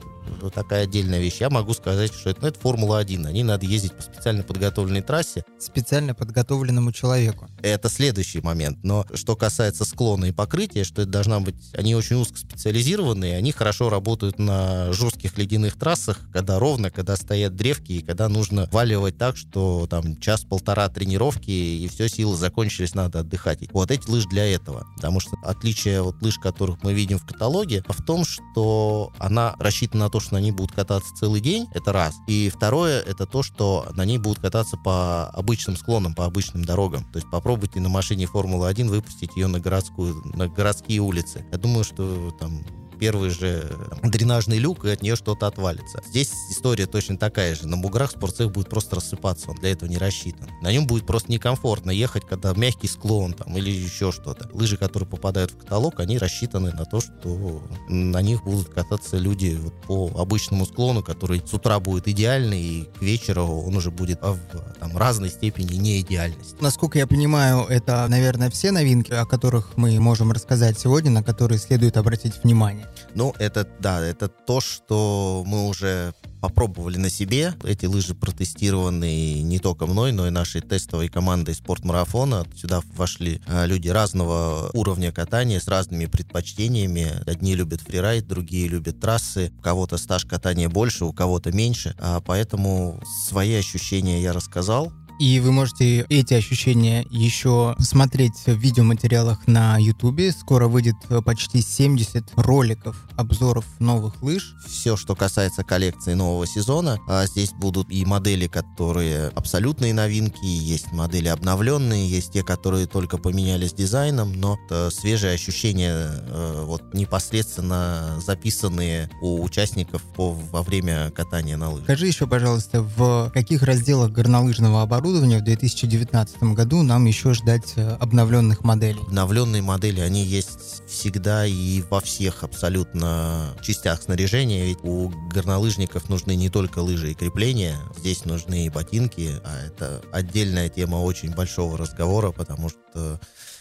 такая 0.55 0.85
отдельная 0.85 1.21
вещь. 1.21 1.39
Я 1.41 1.51
могу 1.51 1.75
сказать, 1.75 2.13
что 2.13 2.31
это, 2.31 2.43
ну, 2.43 2.49
это 2.49 2.61
Формула-1. 2.61 3.27
Они 3.27 3.43
надо 3.43 3.67
ездить 3.67 3.93
по 3.93 4.03
специально 4.03 4.43
подготовленной 4.43 5.03
трассе. 5.03 5.45
Специально 5.59 6.15
подготовленному 6.15 6.93
человеку. 6.93 7.49
Это 7.63 7.89
следующий 7.89 8.41
момент. 8.41 8.79
Но 8.83 9.05
что 9.15 9.37
касается 9.37 9.85
склона 9.85 10.27
и 10.27 10.33
покрытия, 10.33 10.85
что 10.85 11.03
это 11.03 11.11
должна 11.11 11.41
быть... 11.41 11.57
Они 11.75 11.95
очень 11.95 12.17
узкоспециализированные, 12.17 13.37
они 13.37 13.53
хорошо 13.53 13.91
работают 13.91 14.39
на 14.39 14.93
жестких 14.93 15.39
ледяных 15.39 15.79
трассах, 15.79 16.21
когда 16.33 16.59
ровно, 16.59 16.91
когда 16.91 17.17
стоят 17.17 17.55
древки, 17.55 17.93
и 17.93 18.03
когда 18.03 18.29
нужно 18.29 18.69
валивать 18.73 19.19
так, 19.19 19.37
что 19.37 19.87
там 19.89 20.17
час-полтора 20.17 20.89
тренировки, 20.89 21.51
и 21.51 21.89
все, 21.89 22.09
силы 22.09 22.37
закончились, 22.37 22.95
надо 22.95 23.21
отдыхать. 23.21 23.59
Вот 23.73 23.91
эти 23.91 24.09
лыжи 24.09 24.29
для 24.29 24.47
этого. 24.47 24.87
Потому 24.97 25.21
что 25.21 25.37
отличие 25.43 26.03
от 26.03 26.21
лыж, 26.23 26.39
которых 26.39 26.83
мы 26.83 26.93
видим 26.93 27.19
в 27.19 27.27
каталоге, 27.27 27.83
в 27.89 28.03
том, 28.03 28.25
что 28.25 29.13
она 29.19 29.55
рассчитана 29.59 30.05
на 30.05 30.11
то, 30.11 30.18
что 30.21 30.35
на 30.35 30.39
ней 30.39 30.51
будут 30.51 30.73
кататься 30.73 31.15
целый 31.15 31.41
день, 31.41 31.69
это 31.73 31.93
раз. 31.93 32.17
И 32.27 32.51
второе, 32.55 33.01
это 33.01 33.27
то, 33.27 33.43
что 33.43 33.87
на 33.93 34.05
ней 34.05 34.19
будут 34.19 34.39
кататься 34.39 34.77
по 34.77 35.29
обычным 35.29 35.77
склонам, 35.77 36.15
по 36.15 36.25
обычным 36.25 36.65
дорогам. 36.65 37.05
То 37.13 37.19
есть 37.19 37.31
попробуйте 37.31 37.81
на 37.81 37.89
машине 37.89 38.27
Формулы-1 38.27 38.89
выпустить 38.89 39.37
ее 39.37 39.47
на 39.47 39.61
городскую, 39.61 40.23
на 40.35 40.49
городские 40.49 41.01
улицы. 41.01 41.47
Я 41.51 41.59
думаю, 41.59 41.85
что 41.85 42.31
там 42.39 42.63
первый 42.99 43.31
же 43.31 43.71
дренажный 44.03 44.59
люк, 44.59 44.85
и 44.85 44.91
от 44.91 45.03
нее 45.03 45.17
что-то 45.17 45.47
отвалится. 45.47 46.03
Здесь 46.09 46.33
история 46.51 46.87
точно 46.87 47.17
такая 47.17 47.55
же. 47.55 47.67
На 47.67 47.77
буграх 47.77 48.11
спортцех 48.11 48.51
будет 48.53 48.69
просто 48.69 48.97
рассыпаться, 48.97 49.51
он 49.51 49.57
для 49.57 49.73
этого 49.73 49.89
не 49.89 49.99
рассчитан. 49.99 50.49
На 50.63 50.73
нем 50.73 50.87
будет 50.87 51.07
просто 51.07 51.31
некомфортно 51.31 51.91
ехать, 51.91 52.25
когда 52.27 52.53
мягкий 52.55 52.89
склон 52.89 53.33
там 53.33 53.57
или 53.57 53.71
еще 53.71 54.13
что-то. 54.13 54.49
Лыжи, 54.53 54.77
которые 54.77 55.09
попадают 55.09 55.53
в 55.53 55.57
каталог, 55.59 56.01
они 56.01 56.19
рассчитаны 56.19 56.73
на 56.73 56.85
то, 56.85 57.01
что 57.01 57.63
на 57.89 58.21
них 58.23 58.45
будут 58.45 58.69
кататься 58.69 59.17
люди 59.17 59.59
вот 59.61 59.75
по 59.83 60.21
обычному 60.21 60.67
склону, 60.67 61.03
который 61.03 61.43
с 61.45 61.53
утра 61.55 61.81
будет 61.81 62.09
идеальный, 62.09 62.63
и 62.63 62.85
к 62.99 63.03
вечеру 63.03 63.45
он 63.45 63.77
уже 63.77 63.91
будет 63.91 64.21
в 64.23 64.39
там, 64.81 64.97
разной 64.97 65.31
степени 65.31 65.75
не 65.77 66.01
идеальности. 66.01 66.57
Насколько 66.61 66.99
я 66.99 67.07
понимаю, 67.07 67.67
это, 67.69 68.07
наверное, 68.09 68.51
все 68.51 68.71
новинки, 68.71 69.13
о 69.13 69.25
которых 69.25 69.77
мы 69.77 69.99
можем 70.01 70.33
рассказать 70.33 70.79
сегодня, 70.79 71.11
на 71.11 71.23
которые 71.23 71.59
следует 71.59 71.97
обратить 71.97 72.43
внимание. 72.43 72.88
Ну, 73.15 73.35
это, 73.39 73.67
да, 73.81 74.01
это 74.05 74.29
то, 74.29 74.61
что 74.61 75.43
мы 75.47 75.67
уже 75.67 76.15
попробовали 76.41 76.99
на 76.99 77.11
себе. 77.11 77.55
Эти 77.65 77.87
лыжи 77.87 78.15
протестированы 78.15 79.43
не 79.43 79.59
только 79.59 79.87
мной, 79.87 80.13
но 80.13 80.27
и 80.27 80.31
нашей 80.31 80.61
тестовой 80.61 81.09
командой 81.09 81.55
спортмарафона. 81.55 82.47
Сюда 82.55 82.81
вошли 82.95 83.41
а, 83.47 83.67
люди 83.67 83.89
разного 83.89 84.71
уровня 84.73 85.13
катания 85.13 85.61
с 85.61 85.69
разными 85.69 86.07
предпочтениями. 86.07 87.23
Одни 87.27 87.55
любят 87.55 87.81
фрирайд, 87.81 88.27
другие 88.27 88.69
любят 88.69 89.01
трассы. 89.01 89.53
У 89.59 89.63
кого-то 89.63 89.97
стаж 89.97 90.25
катания 90.25 90.69
больше, 90.69 91.05
у 91.05 91.13
кого-то 91.13 91.53
меньше. 91.53 91.97
А 91.99 92.21
поэтому 92.21 93.03
свои 93.29 93.55
ощущения 93.55 94.23
я 94.23 94.33
рассказал. 94.33 94.93
И 95.19 95.41
вы 95.41 95.51
можете 95.51 96.07
эти 96.09 96.35
ощущения 96.35 97.05
еще 97.11 97.75
смотреть 97.81 98.37
в 98.47 98.53
видеоматериалах 98.53 99.49
на 99.49 99.77
YouTube. 99.77 100.21
Скоро 100.39 100.69
выйдет 100.69 100.95
почти 101.25 101.61
70 101.61 102.31
роликов, 102.37 102.97
обзоров 103.17 103.65
новых 103.81 104.23
лыж. 104.23 104.55
Все, 104.65 104.97
что 104.97 105.17
касается 105.17 105.65
коллекции 105.65 106.15
нового 106.15 106.47
сезона, 106.47 106.99
а 107.09 107.27
здесь 107.27 107.51
будут 107.51 107.91
и 107.91 108.05
модели, 108.05 108.47
которые 108.47 109.29
абсолютные 109.29 109.93
новинки, 109.93 110.45
есть 110.45 110.93
модели 110.93 111.27
обновленные, 111.27 112.09
есть 112.09 112.33
те, 112.33 112.45
которые 112.45 112.87
только 112.87 113.19
поменялись 113.19 113.73
дизайном, 113.73 114.33
но 114.33 114.57
свежие 114.91 115.35
ощущения 115.35 116.11
э, 116.11 116.63
вот 116.65 116.95
непосредственно 116.95 118.21
записанные 118.25 119.11
у 119.21 119.43
участников 119.43 120.03
во 120.17 120.63
время 120.63 121.11
катания 121.11 121.57
на 121.57 121.71
лыжах. 121.71 121.87
Скажи 121.87 122.07
еще, 122.07 122.29
пожалуйста, 122.29 122.83
в 122.83 123.31
каких 123.35 123.65
разделах 123.65 124.13
горнолыжного 124.13 124.83
оборудования 124.83 125.08
оборудования 125.09 125.39
в 125.39 125.45
2019 125.45 126.43
году 126.55 126.83
нам 126.83 127.07
еще 127.07 127.33
ждать 127.33 127.73
э, 127.77 127.97
обновленных 127.99 128.63
моделей? 128.63 129.01
Обновленные 129.01 129.63
модели, 129.63 130.01
они 130.01 130.23
есть 130.23 130.87
всегда 130.87 131.47
и 131.47 131.83
во 131.89 132.01
всех 132.01 132.45
абсолютно 132.45 133.55
частях 133.63 134.03
снаряжения. 134.03 134.67
Ведь 134.67 134.79
у 134.83 135.09
горнолыжников 135.33 136.11
нужны 136.11 136.37
не 136.37 136.51
только 136.51 136.81
лыжи 136.81 137.13
и 137.13 137.15
крепления, 137.15 137.77
здесь 137.97 138.27
нужны 138.27 138.67
и 138.67 138.69
ботинки, 138.69 139.41
а 139.45 139.67
это 139.67 140.03
отдельная 140.13 140.69
тема 140.69 140.97
очень 140.97 141.35
большого 141.35 141.79
разговора, 141.79 142.31
потому 142.31 142.69
что 142.69 143.19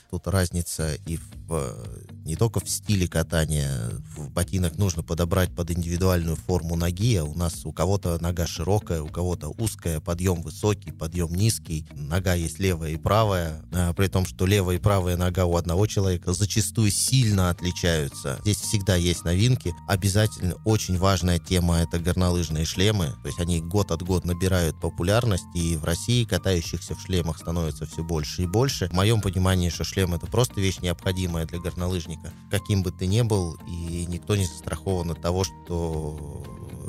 тут 0.09 0.27
разница 0.27 0.95
и 1.05 1.17
в, 1.47 1.73
не 2.25 2.35
только 2.35 2.59
в 2.59 2.69
стиле 2.69 3.07
катания. 3.07 3.89
В 4.15 4.29
ботинок 4.29 4.77
нужно 4.77 5.03
подобрать 5.03 5.55
под 5.55 5.71
индивидуальную 5.71 6.35
форму 6.35 6.75
ноги, 6.75 7.15
а 7.15 7.23
у 7.23 7.33
нас 7.33 7.65
у 7.65 7.71
кого-то 7.71 8.17
нога 8.21 8.47
широкая, 8.47 9.01
у 9.01 9.07
кого-то 9.07 9.49
узкая, 9.49 9.99
подъем 9.99 10.41
высокий, 10.41 10.91
подъем 10.91 11.33
низкий, 11.33 11.85
нога 11.93 12.33
есть 12.33 12.59
левая 12.59 12.91
и 12.91 12.97
правая, 12.97 13.63
а, 13.71 13.93
при 13.93 14.07
том, 14.07 14.25
что 14.25 14.45
левая 14.45 14.77
и 14.77 14.79
правая 14.79 15.17
нога 15.17 15.45
у 15.45 15.55
одного 15.55 15.87
человека 15.87 16.33
зачастую 16.33 16.91
сильно 16.91 17.49
отличаются. 17.49 18.39
Здесь 18.41 18.57
всегда 18.57 18.95
есть 18.95 19.23
новинки. 19.23 19.73
Обязательно 19.87 20.55
очень 20.65 20.97
важная 20.97 21.39
тема— 21.39 21.77
это 21.79 21.99
горнолыжные 21.99 22.65
шлемы, 22.65 23.15
то 23.21 23.27
есть 23.27 23.39
они 23.39 23.61
год 23.61 23.91
от 23.91 24.03
года 24.03 24.27
набирают 24.27 24.79
популярность, 24.79 25.45
и 25.55 25.75
в 25.75 25.83
России 25.83 26.23
катающихся 26.23 26.95
в 26.95 27.01
шлемах 27.01 27.37
становится 27.37 27.85
все 27.85 28.03
больше 28.03 28.43
и 28.43 28.45
больше. 28.45 28.89
В 28.89 28.93
моем 28.93 29.21
понимании, 29.21 29.69
что 29.69 29.83
шлем 29.83 29.96
это 30.05 30.27
просто 30.27 30.61
вещь 30.61 30.79
необходимая 30.81 31.45
для 31.45 31.59
горнолыжника. 31.59 32.31
Каким 32.51 32.83
бы 32.83 32.91
ты 32.91 33.07
ни 33.07 33.21
был, 33.21 33.57
и 33.67 34.05
никто 34.07 34.35
не 34.35 34.45
застрахован 34.45 35.11
от 35.11 35.21
того, 35.21 35.43
что 35.43 36.43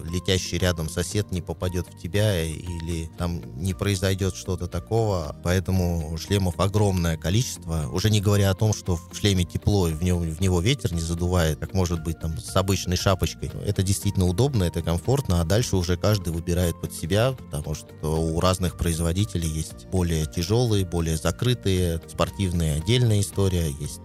летящий 0.04 0.58
рядом 0.58 0.88
сосед 0.88 1.30
не 1.32 1.42
попадет 1.42 1.87
в 1.88 1.98
тебя 1.98 2.42
или 2.42 3.11
там 3.18 3.40
не 3.61 3.74
произойдет 3.74 4.34
что-то 4.37 4.66
такого. 4.66 5.37
Поэтому 5.42 6.16
шлемов 6.18 6.58
огромное 6.58 7.16
количество. 7.16 7.88
Уже 7.92 8.11
не 8.11 8.20
говоря 8.20 8.51
о 8.51 8.55
том, 8.55 8.72
что 8.72 8.96
в 8.96 9.14
шлеме 9.14 9.44
тепло 9.44 9.88
и 9.88 9.92
в 9.92 10.03
него, 10.03 10.20
в 10.20 10.40
него 10.40 10.61
ветер 10.61 10.92
не 10.92 11.01
задувает, 11.01 11.59
как 11.59 11.74
может 11.74 12.03
быть 12.03 12.20
там 12.20 12.38
с 12.38 12.55
обычной 12.57 12.96
шапочкой. 12.96 13.51
Это 13.64 13.82
действительно 13.82 14.26
удобно, 14.26 14.64
это 14.64 14.82
комфортно, 14.82 15.40
а 15.40 15.44
дальше 15.44 15.76
уже 15.76 15.96
каждый 15.96 16.32
выбирает 16.32 16.80
под 16.80 16.92
себя, 16.92 17.32
потому 17.32 17.74
что 17.74 17.88
у 18.03 18.40
разных 18.40 18.76
производителей 18.76 19.49
есть 19.49 19.86
более 19.86 20.26
тяжелые, 20.26 20.84
более 20.84 21.16
закрытые, 21.16 22.01
спортивные 22.09 22.76
отдельная 22.76 23.20
история, 23.20 23.70
есть 23.70 24.01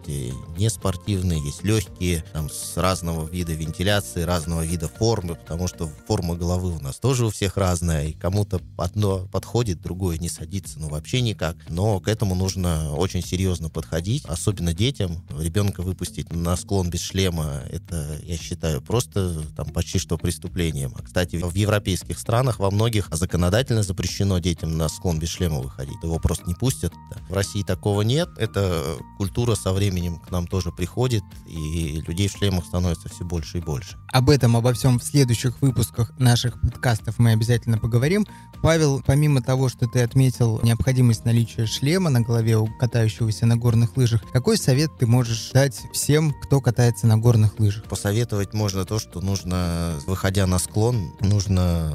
не 0.58 0.70
спортивные, 0.70 1.44
есть 1.44 1.64
легкие, 1.64 2.24
там 2.34 2.50
с 2.50 2.78
разного 2.78 3.28
вида 3.28 3.54
вентиляции, 3.54 4.22
разного 4.24 4.66
вида 4.66 4.88
формы, 4.88 5.36
потому 5.36 5.68
что 5.68 5.83
форма 6.08 6.36
головы 6.36 6.76
у 6.76 6.80
нас 6.80 6.98
тоже 6.98 7.26
у 7.26 7.30
всех 7.30 7.58
разная, 7.58 8.08
и 8.08 8.14
кому-то 8.14 8.62
одно 8.78 9.28
подходит, 9.32 9.82
другое 9.82 10.18
не 10.18 10.30
садится, 10.30 10.80
ну 10.80 10.90
вообще 10.90 11.22
никак. 11.22 11.58
Но 11.70 12.00
к 12.00 12.08
этому 12.08 12.36
нужно 12.36 12.94
очень 12.94 13.24
серьезно 13.24 13.70
подходить, 13.70 14.26
особенно 14.26 14.74
детям. 14.74 15.24
Ребенка 15.38 15.82
выпустить 15.82 16.32
на 16.32 16.56
склон 16.56 16.90
без 16.90 17.02
шлема, 17.02 17.62
это, 17.70 18.20
я 18.24 18.38
считаю, 18.38 18.82
просто 18.82 19.42
там 19.56 19.70
почти 19.70 20.00
что 20.00 20.18
преступлением. 20.18 20.94
А, 20.98 21.02
кстати, 21.02 21.36
в 21.36 21.54
европейских 21.56 22.20
странах 22.20 22.60
во 22.60 22.72
многих 22.72 23.10
законодательно 23.12 23.84
запрещено 23.84 24.40
детям 24.40 24.78
на 24.78 24.90
склон 24.90 25.20
без 25.20 25.30
шлема 25.30 25.60
выходить. 25.60 26.02
Его 26.02 26.20
просто 26.20 26.46
не 26.48 26.56
пустят. 26.56 26.94
В 27.30 27.34
России 27.34 27.64
такого 27.64 28.02
нет. 28.02 28.30
Это 28.38 28.98
культура 29.18 29.56
со 29.56 29.74
временем 29.74 30.20
к 30.20 30.32
нам 30.32 30.48
тоже 30.48 30.72
приходит, 30.72 31.24
и 31.48 32.02
людей 32.08 32.28
в 32.28 32.32
шлемах 32.32 32.66
становится 32.66 33.10
все 33.10 33.24
больше 33.24 33.60
и 33.60 33.62
больше. 33.62 33.98
Об 34.12 34.30
этом, 34.30 34.56
обо 34.56 34.74
всем 34.74 35.00
в 35.00 35.04
следующих 35.04 35.62
выпусках 35.62 35.73
наших 36.18 36.60
подкастов 36.62 37.20
мы 37.20 37.32
обязательно 37.32 37.78
поговорим. 37.78 38.26
Павел, 38.62 39.02
помимо 39.06 39.42
того, 39.42 39.70
что 39.70 39.88
ты 39.88 40.02
отметил 40.02 40.60
необходимость 40.64 41.26
наличия 41.26 41.66
шлема 41.66 42.10
на 42.10 42.22
голове 42.22 42.58
у 42.58 42.68
катающегося 42.80 43.46
на 43.46 43.58
горных 43.58 43.98
лыжах, 43.98 44.22
какой 44.32 44.58
совет 44.58 44.90
ты 44.98 45.06
можешь 45.06 45.52
дать 45.52 45.82
всем, 45.94 46.34
кто 46.42 46.62
катается 46.62 47.08
на 47.08 47.18
горных 47.18 47.60
лыжах? 47.60 47.84
Посоветовать 47.86 48.54
можно 48.54 48.86
то, 48.86 49.00
что 49.00 49.22
нужно, 49.22 50.00
выходя 50.08 50.48
на 50.48 50.60
склон, 50.60 51.14
нужно 51.20 51.94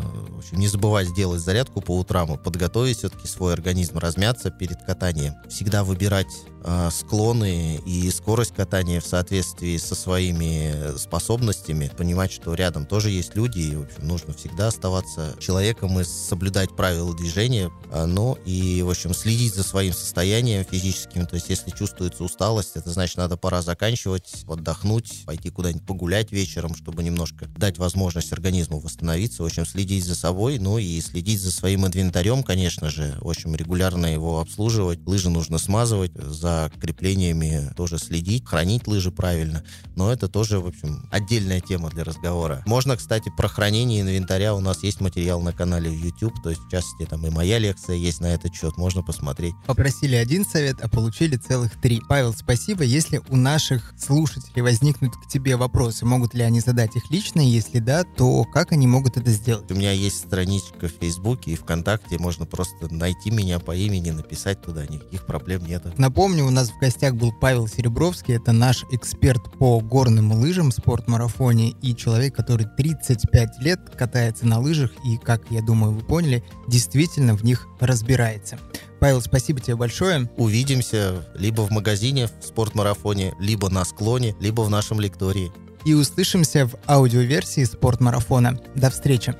общем, 0.49 0.59
не 0.59 0.69
забывать 0.69 1.09
сделать 1.09 1.41
зарядку 1.41 1.81
по 1.81 1.97
утрам 1.99 2.35
и 2.35 2.39
подготовить 2.39 2.99
все-таки 2.99 3.27
свой 3.27 3.53
организм, 3.53 3.99
размяться 3.99 4.51
перед 4.51 4.83
катанием. 4.83 5.35
Всегда 5.49 5.85
выбирать 5.85 6.45
э, 6.65 6.91
склоны 6.93 7.77
и 7.85 8.11
скорость 8.11 8.55
катания 8.55 9.01
в 9.01 9.07
соответствии 9.07 9.77
со 9.77 9.95
своими 9.95 10.97
способностями, 10.97 11.91
понимать, 11.97 12.33
что 12.33 12.55
рядом 12.55 12.87
тоже 12.87 13.11
есть 13.11 13.37
люди, 13.37 13.58
и, 13.59 13.75
в 13.75 13.83
общем, 13.83 14.07
нужно 14.07 14.35
всегда 14.35 14.69
оставаться 14.69 15.35
человеком 15.41 15.99
и 15.99 16.05
соблюдать 16.05 16.77
правила 16.77 17.15
движения, 17.15 17.71
э, 17.91 18.05
но 18.07 18.39
и, 18.45 18.83
в 18.83 18.91
общем, 18.91 19.13
следить 19.13 19.55
за 19.55 19.65
своим 19.65 19.93
состоянием 19.93 20.65
физическим, 20.65 21.27
то 21.27 21.35
есть 21.35 21.51
если 21.51 21.71
чувствуется 21.71 22.23
усталость, 22.23 22.73
это 22.77 22.91
значит, 22.91 23.17
надо 23.17 23.37
пора 23.37 23.63
заканчивать, 23.63 24.45
отдохнуть, 24.49 25.25
пойти 25.27 25.51
куда-нибудь 25.51 25.85
погулять 25.87 26.31
вечером, 26.31 26.77
чтобы 26.77 27.03
немножко 27.03 27.47
дать 27.57 27.79
возможность 27.79 28.33
организму 28.33 28.79
восстановиться, 28.79 29.43
в 29.43 29.47
общем, 29.47 29.67
следить 29.67 30.05
за 30.05 30.15
собой, 30.15 30.59
ну 30.59 30.79
и 30.79 31.01
следить 31.01 31.41
за 31.41 31.51
своим 31.51 31.87
инвентарем, 31.87 32.45
конечно 32.45 32.91
же, 32.91 33.17
в 33.21 33.29
общем, 33.29 33.57
регулярно 33.57 34.07
его 34.07 34.41
обслуживать, 34.41 35.01
лыжи 35.07 35.31
нужно 35.31 35.59
смазывать, 35.59 36.13
за 36.15 36.71
креплениями 36.81 37.73
тоже 37.77 37.99
следить, 37.99 38.47
хранить 38.47 38.87
лыжи 38.87 39.11
правильно, 39.11 39.65
но 39.97 40.13
это 40.13 40.29
тоже, 40.29 40.61
в 40.61 40.67
общем, 40.67 41.09
отдельная 41.11 41.61
тема 41.61 41.91
для 41.91 42.05
разговора. 42.05 42.63
Можно, 42.65 42.97
кстати, 42.97 43.33
про 43.37 43.48
хранение 43.49 44.01
инвентаря, 44.01 44.55
у 44.55 44.61
нас 44.61 44.83
есть 44.83 45.01
материал 45.01 45.41
на 45.41 45.53
канале 45.53 45.91
в 45.91 45.95
YouTube, 45.95 46.43
то 46.43 46.51
есть, 46.51 46.63
в 46.63 46.71
частности, 46.71 47.07
там 47.09 47.27
и 47.27 47.31
моя 47.31 47.59
лекция 47.59 47.97
есть 47.97 48.21
на 48.21 48.27
этот 48.27 48.55
счет, 48.55 48.77
можно 48.77 49.03
посмотреть. 49.03 49.55
Попросили 49.67 50.17
один 50.17 50.45
совет, 50.45 50.81
а 50.81 50.89
получили 50.89 51.37
целых 51.37 51.81
три. 51.81 52.01
Павел, 52.09 52.35
спасибо. 52.35 52.85
Если 52.85 53.21
у 53.29 53.37
наших 53.37 53.95
слушателей 53.99 54.63
возникнут 54.63 55.17
к 55.17 55.29
тебе 55.29 55.57
вопросы, 55.57 56.05
могут 56.05 56.35
ли 56.35 56.43
они 56.43 56.61
задать 56.61 56.97
их 56.97 57.11
лично, 57.11 57.41
если 57.41 57.79
да, 57.79 58.05
то 58.05 58.45
как 58.45 58.73
они 58.73 58.87
могут 58.87 59.17
это 59.17 59.31
сделать? 59.31 59.71
У 59.71 59.75
меня 59.75 59.93
есть 59.93 60.19
страничка 60.19 60.89
в 60.89 60.93
Фейсбуке 61.01 61.53
и 61.53 61.57
ВКонтакте, 61.57 62.19
можно 62.19 62.47
просто 62.47 62.93
найти 62.93 63.31
меня 63.31 63.59
по 63.59 63.75
имени, 63.75 64.11
написать 64.11 64.63
туда, 64.63 64.87
никаких 64.87 65.27
проблем 65.27 65.65
нет. 65.65 65.99
Напомню, 65.99 66.45
у 66.45 66.51
нас 66.51 66.71
в 66.71 66.79
гостях 66.79 67.15
был 67.15 67.33
Павел 67.33 67.69
Серебровский, 67.69 68.37
это 68.37 68.53
наш 68.53 68.85
эксперт 68.91 69.53
по 69.59 69.81
горным 69.81 70.33
лыжам, 70.33 70.73
спортмарафоне 70.73 71.71
и 71.83 71.95
человек, 71.95 72.35
который 72.35 72.67
35 72.77 73.38
лет 73.59 73.81
катается 73.97 74.47
на 74.47 74.61
лыжах 74.61 74.93
и, 75.05 75.17
как 75.17 75.43
я 75.51 75.63
думаю, 75.63 75.93
вы 75.93 76.01
поняли, 76.01 76.45
действительно 76.67 77.35
в 77.35 77.45
них 77.45 77.67
разбирается. 77.81 78.59
Павел, 79.01 79.21
спасибо 79.21 79.61
тебе 79.61 79.77
большое. 79.77 80.29
Увидимся 80.37 81.25
либо 81.35 81.63
в 81.63 81.71
магазине 81.71 82.27
в 82.27 82.45
спортмарафоне, 82.45 83.35
либо 83.39 83.69
на 83.69 83.85
склоне, 83.85 84.35
либо 84.41 84.63
в 84.63 84.71
нашем 84.71 85.01
лектории. 85.01 85.53
И 85.85 85.95
услышимся 85.95 86.67
в 86.67 86.75
аудиоверсии 86.87 87.65
спортмарафона. 87.65 88.61
До 88.75 88.91
встречи. 88.91 89.35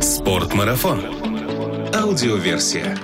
Спортмарафон. 0.00 1.04
Аудиоверсия. 1.94 2.96